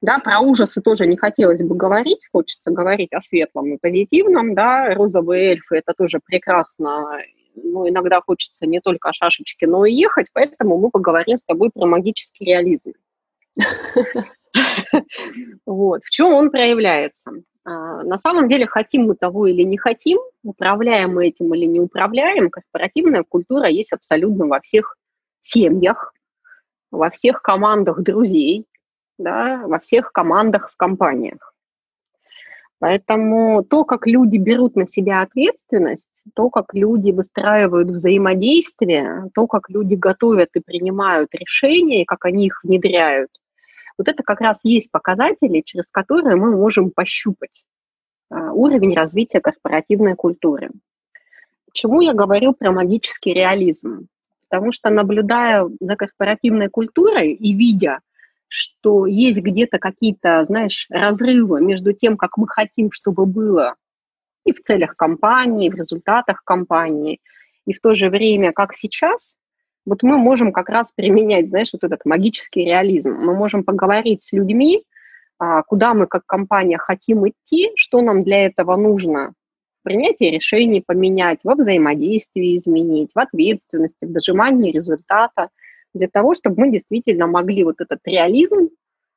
[0.00, 4.94] Да, про ужасы тоже не хотелось бы говорить, хочется говорить о светлом и позитивном, да,
[4.94, 7.18] розовые эльфы– это тоже прекрасно,
[7.56, 11.70] но иногда хочется не только о шашечке, но и ехать, поэтому мы поговорим с тобой
[11.74, 12.92] про магический реализм.
[15.66, 16.02] Вот.
[16.04, 17.30] В чем он проявляется?
[17.64, 21.80] А, на самом деле, хотим мы того или не хотим, управляем мы этим или не
[21.80, 24.96] управляем, корпоративная культура есть абсолютно во всех
[25.42, 26.12] семьях,
[26.90, 28.66] во всех командах друзей,
[29.18, 31.54] да, во всех командах в компаниях.
[32.80, 39.68] Поэтому то, как люди берут на себя ответственность, то, как люди выстраивают взаимодействие, то, как
[39.68, 43.28] люди готовят и принимают решения, и как они их внедряют,
[43.98, 47.64] вот это как раз есть показатели, через которые мы можем пощупать
[48.30, 50.70] а, уровень развития корпоративной культуры.
[51.66, 54.08] Почему я говорю про магический реализм?
[54.48, 58.00] Потому что, наблюдая за корпоративной культурой и видя,
[58.48, 63.76] что есть где-то какие-то, знаешь, разрывы между тем, как мы хотим, чтобы было
[64.44, 67.20] и в целях компании, и в результатах компании,
[67.66, 69.36] и в то же время, как сейчас,
[69.86, 73.12] вот мы можем как раз применять, знаешь, вот этот магический реализм.
[73.12, 74.84] Мы можем поговорить с людьми,
[75.38, 79.32] а, куда мы как компания хотим идти, что нам для этого нужно,
[79.82, 85.48] принятие решений поменять, во взаимодействии изменить, в ответственности, в дожимании результата–
[85.94, 88.70] для того, чтобы мы действительно могли вот этот реализм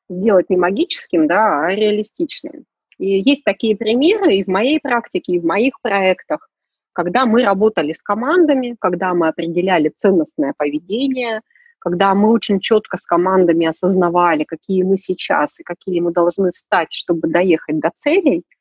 [0.10, 2.66] сделать не магическим, да, а реалистичным.
[2.98, 6.50] И есть такие примеры и в моей практике, и в моих проектах,
[6.94, 11.42] когда мы работали с командами, когда мы определяли ценностное поведение,
[11.80, 16.94] когда мы очень четко с командами осознавали, какие мы сейчас и какие мы должны стать,
[16.94, 18.44] чтобы доехать до целей–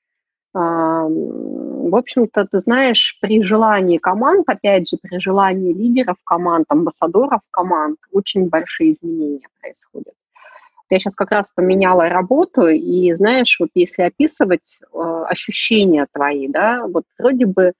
[0.55, 7.99] в общем-то, ты знаешь, при желании команд, опять же, при желании лидеров команд, амбассадоров команд,
[8.13, 10.15] очень большие изменения происходят.
[10.91, 16.87] Я сейчас как раз поменяла работу, и знаешь, вот если описывать э, ощущения твои, да,
[16.87, 17.73] вот вроде бы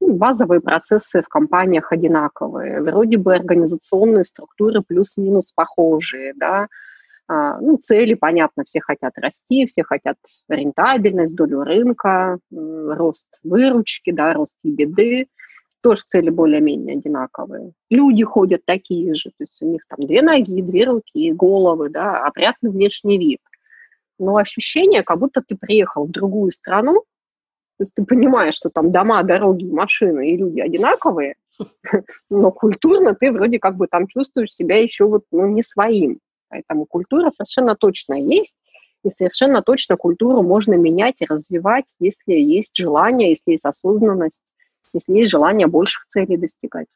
[0.00, 6.68] базовые процессы в компаниях одинаковые, вроде бы организационные структуры плюс-минус похожие, да,
[7.32, 10.16] а, ну, цели, понятно, все хотят расти, все хотят
[10.48, 15.28] рентабельность, долю рынка, рост выручки, да, рост беды.
[15.80, 17.72] Тоже цели более-менее одинаковые.
[17.88, 22.26] Люди ходят такие же, то есть у них там две ноги, две руки, головы, да,
[22.26, 23.40] опрятный внешний вид.
[24.18, 27.04] Но ощущение, как будто ты приехал в другую страну,
[27.80, 31.36] то есть ты понимаешь, что там дома, дороги, машины и люди одинаковые,
[32.30, 36.18] но культурно ты вроде как бы там чувствуешь себя еще вот ну, не своим.
[36.50, 38.54] Поэтому культура совершенно точно есть,
[39.02, 44.42] и совершенно точно культуру можно менять и развивать, если есть желание, если есть осознанность,
[44.92, 46.88] если есть желание больших целей достигать.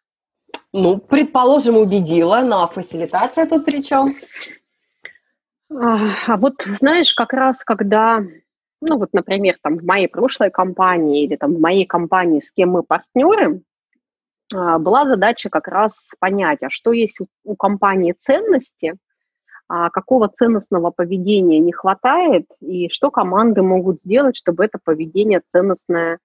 [0.74, 4.14] Ну, предположим, убедила, но а фасилитация тут при чем?
[5.70, 8.22] А, а вот знаешь, как раз когда,
[8.84, 12.70] ну вот, например, там в моей прошлой компании или там в моей компании, с кем
[12.70, 13.62] мы партнеры,
[14.54, 18.94] а, была задача как раз понять, а что есть у, у компании ценности,
[19.68, 26.18] а какого ценностного поведения не хватает и что команды могут сделать, чтобы это поведение ценностное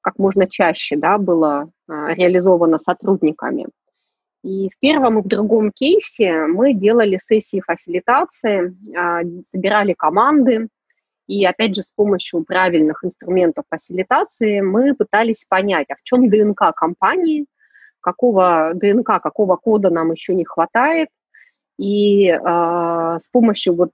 [0.00, 3.66] как можно чаще да, было а, реализовано сотрудниками.
[4.42, 10.68] И в первом и в другом кейсе мы делали сессии фасилитации, а, собирали команды,
[11.26, 16.74] и опять же с помощью правильных инструментов фасилитации мы пытались понять, а в чем ДНК
[16.74, 17.46] компании,
[18.00, 21.08] какого ДНК, какого кода нам еще не хватает,
[21.78, 23.92] и э, с помощью вот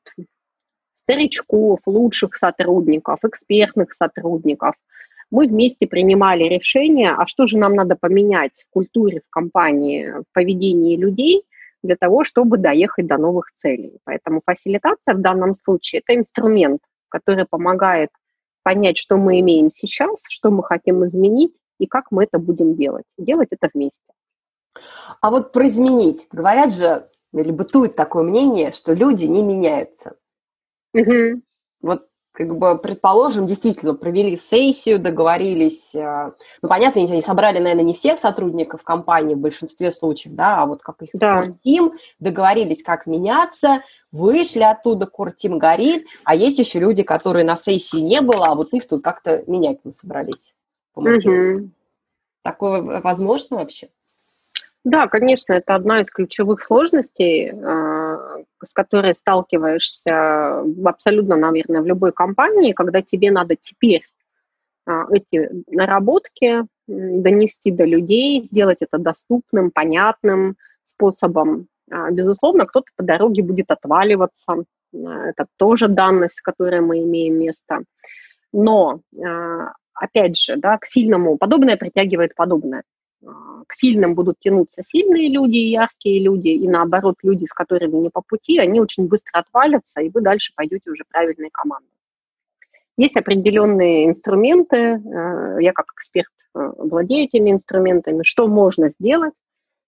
[1.02, 4.74] старичков, лучших сотрудников, экспертных сотрудников
[5.30, 10.24] мы вместе принимали решение, а что же нам надо поменять в культуре, в компании, в
[10.32, 11.44] поведении людей
[11.82, 13.98] для того, чтобы доехать до новых целей.
[14.04, 18.10] Поэтому фасилитация в данном случае– это инструмент, который помогает
[18.62, 23.04] понять, что мы имеем сейчас, что мы хотим изменить и как мы это будем делать.
[23.18, 24.00] Делать это вместе.
[25.20, 26.26] А вот про изменить.
[26.30, 30.16] Говорят же, или бытует такое мнение, что люди не меняются.
[30.94, 31.42] Угу.
[31.82, 37.94] Вот как бы, предположим, действительно провели сессию, договорились, э, ну, понятно, они собрали, наверное, не
[37.94, 41.42] всех сотрудников компании в большинстве случаев, да, а вот как их да.
[41.42, 47.98] куртим, договорились, как меняться, вышли оттуда, куртим горит, а есть еще люди, которые на сессии
[47.98, 50.54] не было, а вот их тут как-то менять не собрались.
[50.94, 51.70] Угу.
[52.42, 53.88] Такое возможно вообще?
[54.82, 57.99] Да, конечно, это одна из ключевых сложностей, а,
[58.64, 64.02] с которой сталкиваешься абсолютно, наверное, в любой компании, когда тебе надо теперь
[64.86, 71.68] а, эти наработки донести до людей, сделать это доступным, понятным способом.
[71.90, 77.84] А, безусловно, кто-то по дороге будет отваливаться, это тоже данность, с которой мы имеем место.
[78.52, 79.02] Но,
[79.94, 82.82] опять же, да, к сильному подобное притягивает подобное.
[83.26, 88.10] А, к сильным будут тянуться сильные люди, яркие люди, и наоборот, люди, с которыми не
[88.10, 91.88] по пути, они очень быстро отвалятся, и вы дальше пойдете уже правильной командой.
[92.96, 99.34] Есть определенные инструменты, э, я как эксперт э, владею этими инструментами, что можно сделать,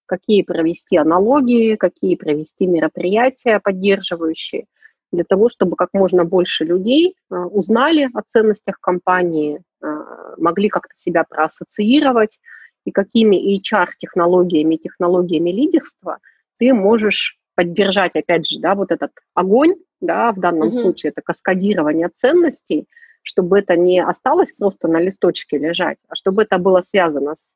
[0.07, 4.67] какие провести аналогии, какие провести мероприятия поддерживающие,
[5.11, 9.63] для того, чтобы как можно больше людей узнали о ценностях компании,
[10.39, 12.39] могли как-то себя проассоциировать,
[12.85, 16.19] и какими HR-технологиями, технологиями лидерства
[16.59, 20.83] ты можешь поддержать, опять же, да, вот этот огонь, да, в данном mm-hmm.
[20.83, 22.87] случае это каскадирование ценностей,
[23.23, 27.55] чтобы это не осталось просто на листочке лежать, а чтобы это было связано с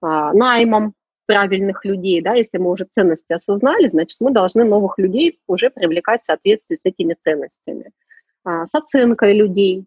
[0.00, 0.94] а, наймом
[1.26, 6.22] правильных людей, да, если мы уже ценности осознали, значит, мы должны новых людей уже привлекать
[6.22, 7.90] в соответствии с этими ценностями,
[8.44, 9.84] а, с оценкой людей,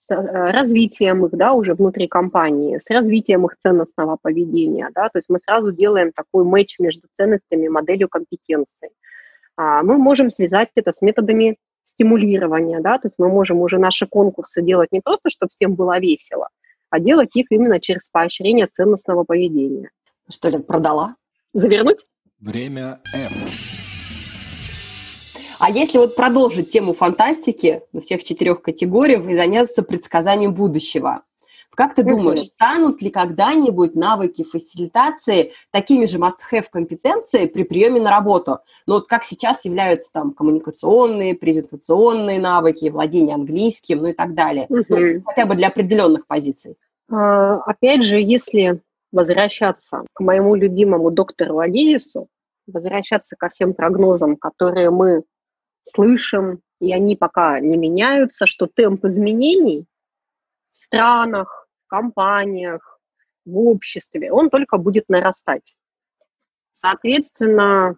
[0.00, 5.18] с э, развитием их, да, уже внутри компании, с развитием их ценностного поведения, да, то
[5.18, 8.90] есть мы сразу делаем такой матч между ценностями и моделью компетенций.
[9.56, 14.06] А, мы можем связать это с методами стимулирования, да, то есть мы можем уже наши
[14.06, 16.48] конкурсы делать не просто, чтобы всем было весело,
[16.88, 19.90] а делать их именно через поощрение ценностного поведения.
[20.28, 21.16] Что ли, продала?
[21.52, 21.98] Завернуть?
[22.40, 23.69] Время F.
[25.60, 31.22] А если вот продолжить тему фантастики на всех четырех категориях и заняться предсказанием будущего,
[31.80, 38.10] как ты думаешь, станут ли когда-нибудь навыки фасилитации такими же must-have компетенции при приеме на
[38.10, 38.58] работу?
[38.86, 44.66] Ну вот как сейчас являются там коммуникационные, презентационные навыки, владение английским, ну и так далее.
[44.68, 44.84] Угу.
[44.88, 46.76] Ну, хотя бы для определенных позиций.
[47.10, 48.80] А, опять же, если
[49.12, 52.28] возвращаться к моему любимому доктору Адизису,
[52.66, 55.22] возвращаться ко всем прогнозам, которые мы
[55.94, 59.86] слышим, и они пока не меняются, что темп изменений
[60.72, 63.00] в странах, в компаниях,
[63.44, 65.74] в обществе, он только будет нарастать.
[66.72, 67.96] Соответственно,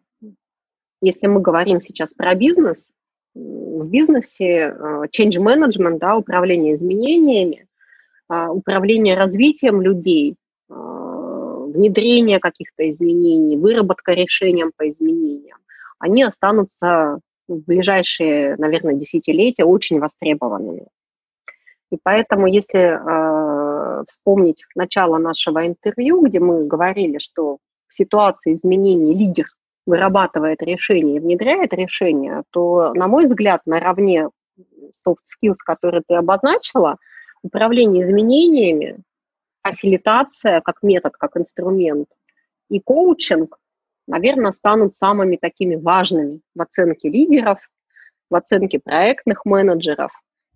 [1.00, 2.88] если мы говорим сейчас про бизнес,
[3.34, 7.66] в бизнесе э, change management, да, управление изменениями,
[8.30, 10.36] э, управление развитием людей,
[10.68, 15.58] э, внедрение каких-то изменений, выработка решением по изменениям,
[15.98, 17.20] они останутся
[17.56, 20.86] в ближайшие, наверное, десятилетия очень востребованными.
[21.90, 29.14] И поэтому, если э, вспомнить начало нашего интервью, где мы говорили, что в ситуации изменений
[29.14, 29.46] лидер
[29.86, 34.28] вырабатывает решение и внедряет решение, то, на мой взгляд, наравне
[35.06, 36.96] soft skills, которые ты обозначила,
[37.42, 38.98] управление изменениями,
[39.62, 42.08] фасилитация как метод, как инструмент
[42.70, 43.58] и коучинг
[44.06, 47.58] наверное, станут самыми такими важными в оценке лидеров,
[48.30, 50.12] в оценке проектных менеджеров,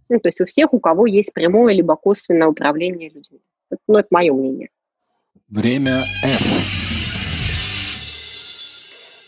[0.09, 3.41] ну, то есть у всех, у кого есть прямое либо косвенное управление людьми.
[3.71, 4.71] Это, ну, это мое мнение.
[5.49, 6.43] Время F.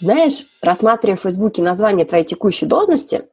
[0.00, 3.24] Знаешь, рассматривая в Фейсбуке название твоей текущей должности,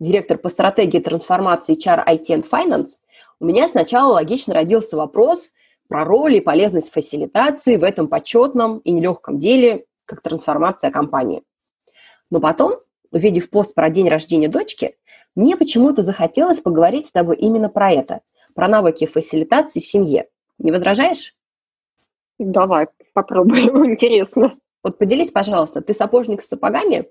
[0.00, 2.98] директор по стратегии трансформации HR, IT and Finance,
[3.38, 5.52] у меня сначала логично родился вопрос
[5.88, 11.42] про роль и полезность фасилитации в этом почетном и нелегком деле как трансформация компании.
[12.30, 12.72] Но потом,
[13.12, 14.96] увидев пост про день рождения дочки,
[15.36, 18.20] мне почему-то захотелось поговорить с тобой именно про это,
[18.54, 20.28] про навыки фасилитации в семье.
[20.58, 21.34] Не возражаешь?
[22.38, 24.56] Давай, попробуем, интересно.
[24.82, 27.06] Вот поделись, пожалуйста, ты сапожник с сапогами?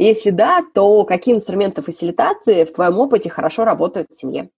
[0.00, 4.48] если да, то какие инструменты фасилитации в твоем опыте хорошо работают в семье?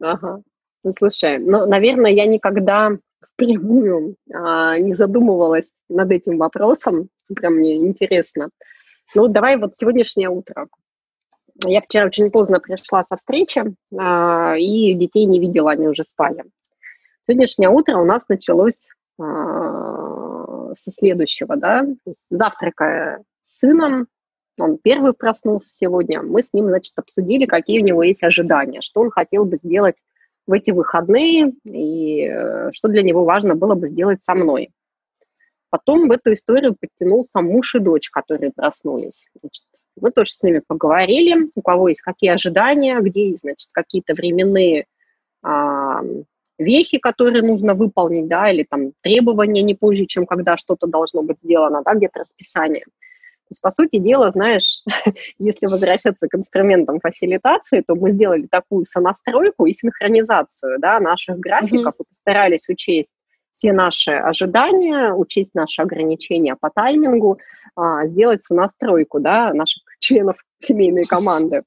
[0.00, 0.42] Ага,
[0.84, 7.08] ну, слушай, ну, наверное, я никогда впрямую а, не задумывалась над этим вопросом.
[7.34, 8.50] Прям мне интересно.
[9.14, 10.68] Ну, давай вот сегодняшнее утро.
[11.64, 13.64] Я вчера очень поздно пришла со встречи,
[13.96, 16.44] а, и детей не видела, они уже спали.
[17.26, 18.86] Сегодняшнее утро у нас началось
[19.18, 21.84] а, со следующего, да,
[22.30, 24.06] завтракая с сыном,
[24.58, 29.00] он первый проснулся сегодня, мы с ним, значит, обсудили, какие у него есть ожидания, что
[29.00, 29.96] он хотел бы сделать
[30.48, 34.70] в эти выходные и э, что для него важно было бы сделать со мной.
[35.70, 39.26] Потом в эту историю подтянулся муж и дочь, которые проснулись.
[39.38, 39.64] Значит,
[40.00, 44.86] мы тоже с ними поговорили, у кого есть какие ожидания, где есть, значит, какие-то временные
[45.42, 46.00] а,
[46.58, 51.40] вехи, которые нужно выполнить, да, или там требования не позже, чем когда что-то должно быть
[51.40, 52.86] сделано, да, где-то расписание.
[53.48, 54.82] То есть, по сути дела, знаешь,
[55.38, 61.94] если возвращаться к инструментам фасилитации, то мы сделали такую сонастройку и синхронизацию да, наших графиков
[61.94, 62.04] mm-hmm.
[62.04, 63.08] и постарались учесть
[63.54, 67.38] все наши ожидания, учесть наши ограничения по таймингу,
[67.74, 71.62] а, сделать сонастройку да, наших членов семейной команды.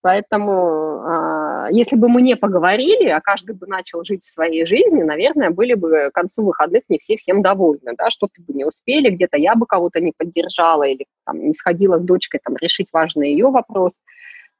[0.00, 5.02] Поэтому, а, если бы мы не поговорили, а каждый бы начал жить в своей жизни,
[5.02, 9.10] наверное, были бы к концу выходных не все всем довольны, да, что-то бы не успели,
[9.10, 13.32] где-то я бы кого-то не поддержала или там, не сходила с дочкой там, решить важный
[13.32, 13.98] ее вопрос.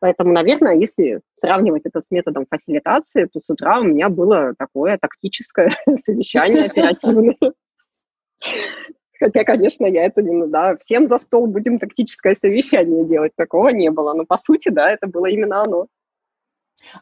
[0.00, 4.98] Поэтому, наверное, если сравнивать это с методом фасилитации, то с утра у меня было такое
[5.00, 7.36] тактическое совещание оперативное.
[9.18, 13.90] Хотя, конечно, я это не, да, всем за стол будем тактическое совещание делать, такого не
[13.90, 14.14] было.
[14.14, 15.86] Но, по сути, да, это было именно оно.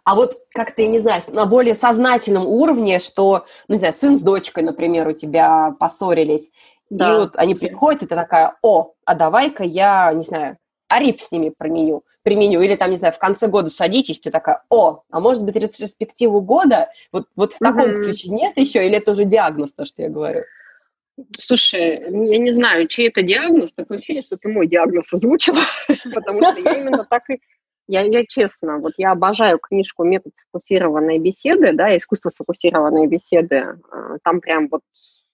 [0.04, 4.18] А вот как-то, я не знаю, на более сознательном уровне, что, ну, не знаю, сын
[4.18, 6.50] с дочкой, например, у тебя поссорились,
[6.88, 7.14] да.
[7.14, 10.56] и вот они приходят, и ты такая, о, а давай-ка я, не знаю,
[10.88, 14.62] арип с ними применю, применю, или там, не знаю, в конце года садитесь, ты такая,
[14.70, 18.02] о, а может быть, ретроспективу года, вот, вот в таком mm-hmm.
[18.02, 20.44] ключе нет еще, или это уже диагноз, то, что я говорю?
[21.34, 25.58] Слушай, я не знаю, чей это диагноз, такое ощущение, что ты мой диагноз озвучила,
[26.14, 27.40] потому что я именно так и...
[27.88, 33.78] Я, я честно, вот я обожаю книжку «Метод сфокусированной беседы», да, «Искусство сфокусированной беседы».
[33.90, 34.80] А, там прям вот,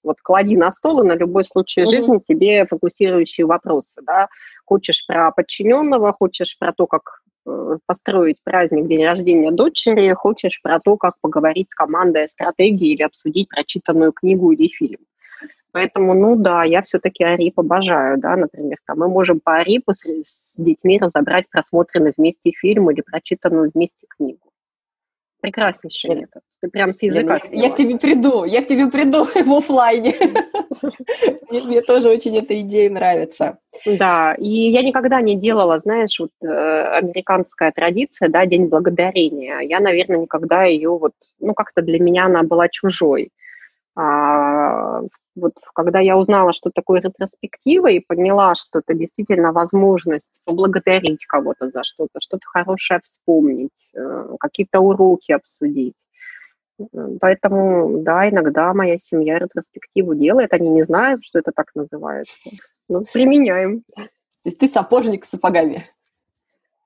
[0.04, 1.90] вот клади на стол и на любой случай mm-hmm.
[1.90, 4.28] жизни тебе фокусирующие вопросы, да.
[4.66, 10.78] Хочешь про подчиненного, хочешь про то, как э, построить праздник день рождения дочери, хочешь про
[10.78, 15.00] то, как поговорить с командой о стратегии или обсудить прочитанную книгу или фильм.
[15.72, 20.04] Поэтому, ну да, я все-таки Арип обожаю, да, например, там мы можем по Арипу с,
[20.04, 24.52] с детьми разобрать просмотренный вместе фильм или прочитанную вместе книгу.
[25.40, 26.42] Прекраснейший метод.
[26.60, 30.14] Ты прям с языка я, я к тебе приду, я к тебе приду в офлайне.
[31.50, 33.58] Мне тоже очень эта идея нравится.
[33.84, 39.58] Да, и я никогда не делала, знаешь, вот э, американская традиция, да, День Благодарения.
[39.60, 43.32] Я, наверное, никогда ее вот, ну, как-то для меня она была чужой.
[43.94, 45.00] А,
[45.34, 51.70] вот когда я узнала, что такое ретроспектива, и поняла, что это действительно возможность поблагодарить кого-то
[51.70, 55.96] за что-то, что-то хорошее вспомнить, э, какие-то уроки обсудить.
[57.20, 62.34] Поэтому, да, иногда моя семья ретроспективу делает, они не знают, что это так называется.
[62.88, 63.82] Ну, применяем.
[63.94, 65.84] То есть ты сапожник с сапогами?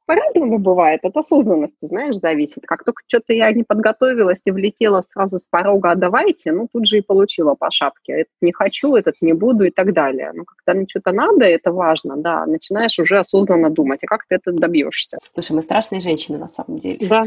[0.06, 2.64] По-разному бывает, от осознанности, знаешь, зависит.
[2.64, 6.86] Как только что-то я не подготовилась и влетела сразу с порога, а давайте, ну, тут
[6.86, 8.12] же и получила по шапке.
[8.12, 10.30] Этот не хочу, этот не буду и так далее.
[10.32, 14.36] Но когда мне что-то надо, это важно, да, начинаешь уже осознанно думать, а как ты
[14.36, 15.18] это добьешься.
[15.34, 17.04] Слушай, мы страшные женщины на самом деле.
[17.08, 17.24] Да,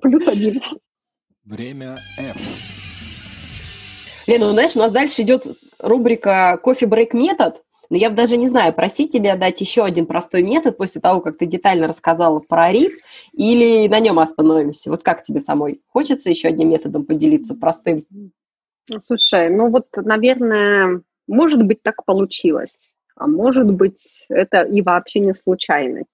[0.00, 0.62] плюс один.
[1.44, 2.36] Время F.
[4.28, 5.42] Лена, ну, знаешь, у нас дальше идет
[5.80, 10.76] рубрика «Кофе-брейк метод», но я даже не знаю, просить тебя дать еще один простой метод
[10.76, 12.92] после того, как ты детально рассказала про РИП,
[13.32, 14.90] или на нем остановимся?
[14.90, 15.82] Вот как тебе самой?
[15.88, 18.04] Хочется еще одним методом поделиться, простым?
[19.04, 22.90] Слушай, ну вот, наверное, может быть, так получилось.
[23.16, 26.10] А может быть, это и вообще не случайность.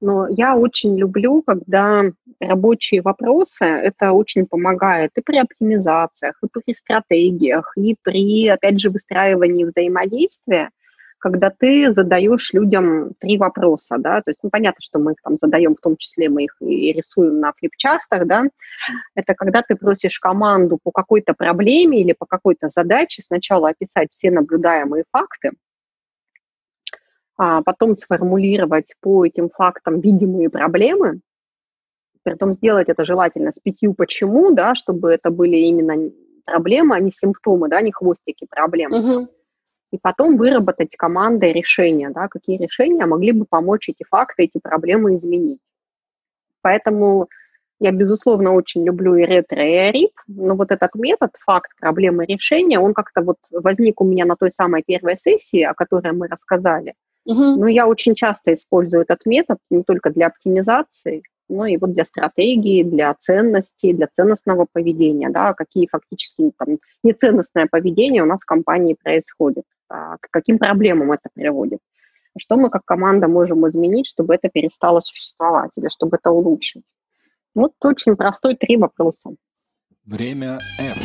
[0.00, 2.02] Но я очень люблю, когда
[2.40, 8.90] рабочие вопросы, это очень помогает и при оптимизациях, и при стратегиях, и при, опять же,
[8.90, 10.70] выстраивании взаимодействия–
[11.24, 15.38] когда ты задаешь людям три вопроса, да, то есть, ну, понятно, что мы их там
[15.40, 18.44] задаем, в том числе мы их и рисуем на флипчартах, да,
[19.14, 24.30] это когда ты просишь команду по какой-то проблеме или по какой-то задаче сначала описать все
[24.30, 25.52] наблюдаемые факты,
[27.38, 31.20] а потом сформулировать по этим фактам видимые проблемы,
[32.22, 36.10] притом сделать это желательно с пятью почему, да, чтобы это были именно
[36.44, 38.92] проблемы, а не симптомы, да, не хвостики проблем.
[38.92, 39.28] Uh-huh
[39.94, 45.14] и потом выработать командой решения, да, какие решения могли бы помочь эти факты, эти проблемы
[45.14, 45.60] изменить.
[46.62, 47.28] Поэтому
[47.78, 52.80] я, безусловно, очень люблю и ретро, и арип, но вот этот метод, факт, проблемы, решения,
[52.80, 56.94] он как-то вот возник у меня на той самой первой сессии, о которой мы рассказали.
[57.26, 57.60] Угу.
[57.60, 62.04] Но я очень часто использую этот метод не только для оптимизации, но и вот для
[62.04, 68.46] стратегии, для ценностей, для ценностного поведения, да, какие фактически там неценностное поведение у нас в
[68.46, 69.64] компании происходит.
[69.88, 71.80] А, к каким проблемам это приводит.
[72.36, 76.82] Что мы как команда можем изменить, чтобы это перестало существовать или чтобы это улучшить?
[77.54, 79.30] Вот очень простой три вопроса.
[80.04, 80.98] Время F.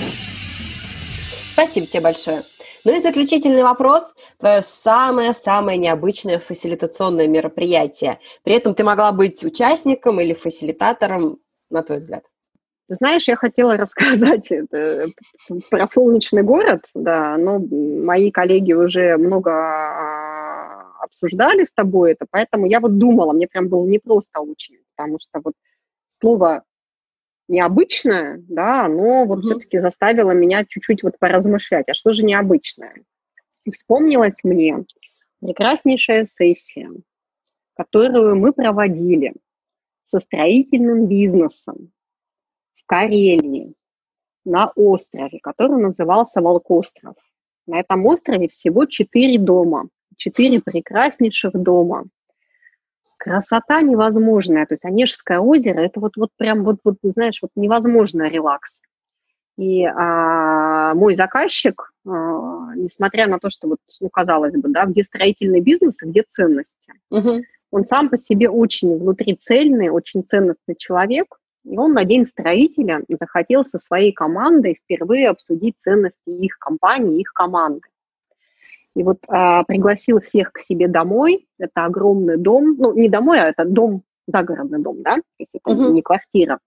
[1.54, 2.44] Спасибо тебе большое.
[2.86, 4.16] Ну и заключительный вопрос.
[4.40, 8.20] Твое самое-самое необычное фасилитационное мероприятие.
[8.44, 11.38] При этом ты могла быть участником или фасилитатором,
[11.70, 12.24] на твой взгляд?
[12.90, 15.08] Знаешь, я хотела рассказать это,
[15.70, 22.66] про солнечный город, да, но мои коллеги уже много а, обсуждали с тобой это, поэтому
[22.66, 25.54] я вот думала, мне прям было непросто очень, потому что вот
[26.20, 26.64] слово
[27.48, 29.42] необычное, да, но вот mm-hmm.
[29.44, 32.96] все-таки заставило меня чуть-чуть вот поразмышлять, а что же необычное?
[33.66, 34.84] И вспомнилась мне
[35.42, 36.90] прекраснейшая сессия,
[37.76, 39.34] которую мы проводили
[40.08, 41.92] со строительным бизнесом
[42.90, 43.76] Карелии,
[44.46, 47.14] на острове, который назывался Волкостров.
[47.68, 52.06] На этом острове всего четыре дома, четыре прекраснейших дома.
[53.18, 58.28] Красота невозможная, то есть Онежское озеро, это вот, вот прям вот, вот, знаешь, вот невозможно
[58.28, 58.82] релакс.
[59.60, 65.62] И а, мой заказчик, несмотря на то, что вот, ну, казалось бы, да, где строительный
[65.62, 66.94] бизнес, а где ценности.
[67.12, 67.44] Угу.
[67.70, 73.04] Он сам по себе очень внутри цельный, очень ценностный человек, и он на день строителя
[73.20, 77.82] захотел со своей командой впервые обсудить ценности их компании, их команды.
[78.96, 81.48] И вот а, пригласил всех к себе домой.
[81.58, 85.72] Это огромный дом, ну не домой, а это дом, загородный дом, да, то есть это
[85.72, 85.92] uh-huh.
[85.92, 86.60] не квартира.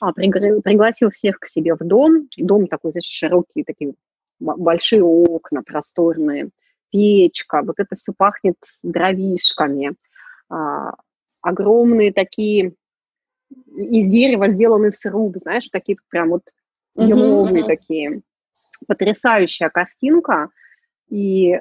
[0.00, 2.28] А, пригла- пригласил всех к себе в дом.
[2.38, 3.94] Дом такой, значит, широкий, такие
[4.38, 6.50] большие окна, просторные,
[6.90, 7.62] печка.
[7.62, 9.92] Вот это все пахнет дровишками.
[10.48, 10.94] А,
[11.42, 12.74] огромные такие
[13.76, 16.42] из дерева сделанный сруб, знаешь, такие прям вот
[16.96, 17.66] еловые uh-huh.
[17.66, 18.20] такие.
[18.86, 20.48] Потрясающая картинка.
[21.08, 21.60] И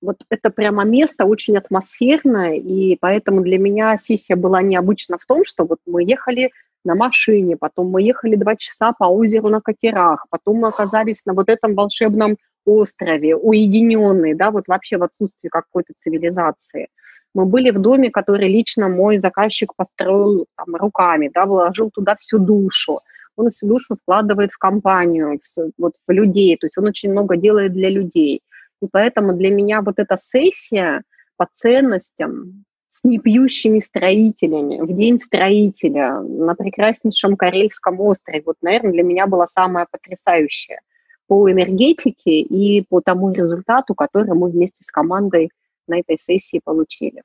[0.00, 5.44] вот это прямо место очень атмосферное, и поэтому для меня сессия была необычна в том,
[5.44, 6.50] что вот мы ехали
[6.84, 11.32] на машине, потом мы ехали два часа по озеру на катерах, потом мы оказались на
[11.32, 16.88] вот этом волшебном острове, уединенные, да, вот вообще в отсутствии какой-то цивилизации.
[17.36, 22.38] Мы были в доме, который лично мой заказчик построил там, руками, да, вложил туда всю
[22.38, 23.00] душу.
[23.36, 27.36] Он всю душу вкладывает в компанию, в, вот, в людей, то есть он очень много
[27.36, 28.40] делает для людей.
[28.80, 31.02] И поэтому для меня вот эта сессия
[31.36, 39.02] по ценностям с непьющими строителями в день строителя на прекраснейшем Карельском острове, вот, наверное, для
[39.02, 40.80] меня была самая потрясающая
[41.26, 45.50] по энергетике и по тому результату, который мы вместе с командой
[45.88, 47.22] на этой сессии получили.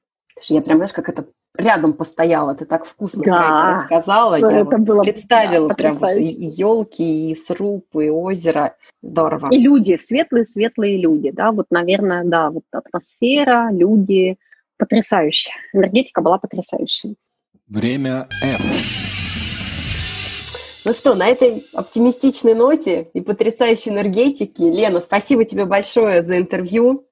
[0.47, 1.25] Я прям, знаешь, как это
[1.57, 3.31] рядом постояла, ты так вкусно да.
[3.31, 7.85] про это рассказала, я это вот было, представила да, прям вот и елки, и сруб,
[7.95, 9.49] и озеро, здорово.
[9.51, 14.37] И люди, светлые-светлые люди, да, вот, наверное, да, вот атмосфера, люди,
[14.77, 17.17] потрясающая, энергетика была потрясающей.
[17.67, 18.61] Время F.
[20.83, 27.05] Ну что, на этой оптимистичной ноте и потрясающей энергетике, Лена, спасибо тебе большое за интервью.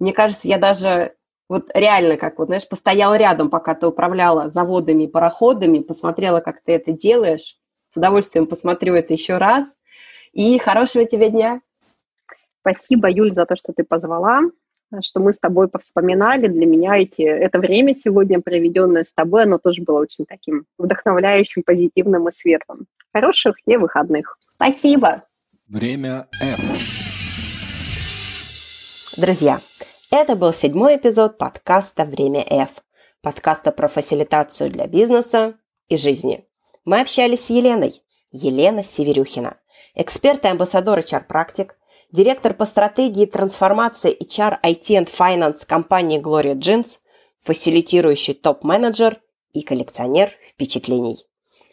[0.00, 1.14] Мне кажется, я даже
[1.48, 6.62] вот реально, как вот, знаешь, постояла рядом, пока ты управляла заводами и пароходами, посмотрела, как
[6.64, 7.56] ты это делаешь.
[7.90, 9.76] С удовольствием посмотрю это еще раз.
[10.32, 11.60] И хорошего тебе дня.
[12.60, 14.42] Спасибо, Юль, за то, что ты позвала,
[15.02, 16.46] что мы с тобой повспоминали.
[16.46, 21.62] Для меня эти, это время сегодня, проведенное с тобой, оно тоже было очень таким вдохновляющим,
[21.64, 22.86] позитивным и светлым.
[23.12, 24.36] Хороших дней выходных.
[24.40, 25.22] Спасибо.
[25.68, 26.60] Время F.
[29.16, 29.60] Друзья,
[30.10, 32.82] это был седьмой эпизод подкаста «Время F»,
[33.22, 35.54] подкаста про фасилитацию для бизнеса
[35.88, 36.44] и жизни.
[36.84, 38.02] Мы общались с Еленой,
[38.32, 39.58] Елена Северюхина,
[39.94, 41.76] эксперт и амбассадор HR-практик,
[42.10, 46.98] директор по стратегии трансформации HR IT and Finance компании Gloria Jeans,
[47.40, 49.20] фасилитирующий топ-менеджер
[49.52, 51.24] и коллекционер впечатлений.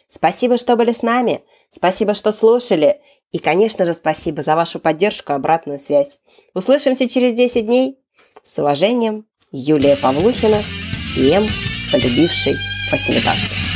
[0.08, 3.00] Спасибо, что были с нами, спасибо, что слушали,
[3.32, 6.20] и, конечно же, спасибо за вашу поддержку и обратную связь.
[6.54, 7.98] Услышимся через 10 дней.
[8.42, 10.62] С уважением, Юлия Павлухина,
[11.16, 11.46] ИМ,
[11.92, 12.56] полюбивший
[12.90, 13.67] фасилитацию.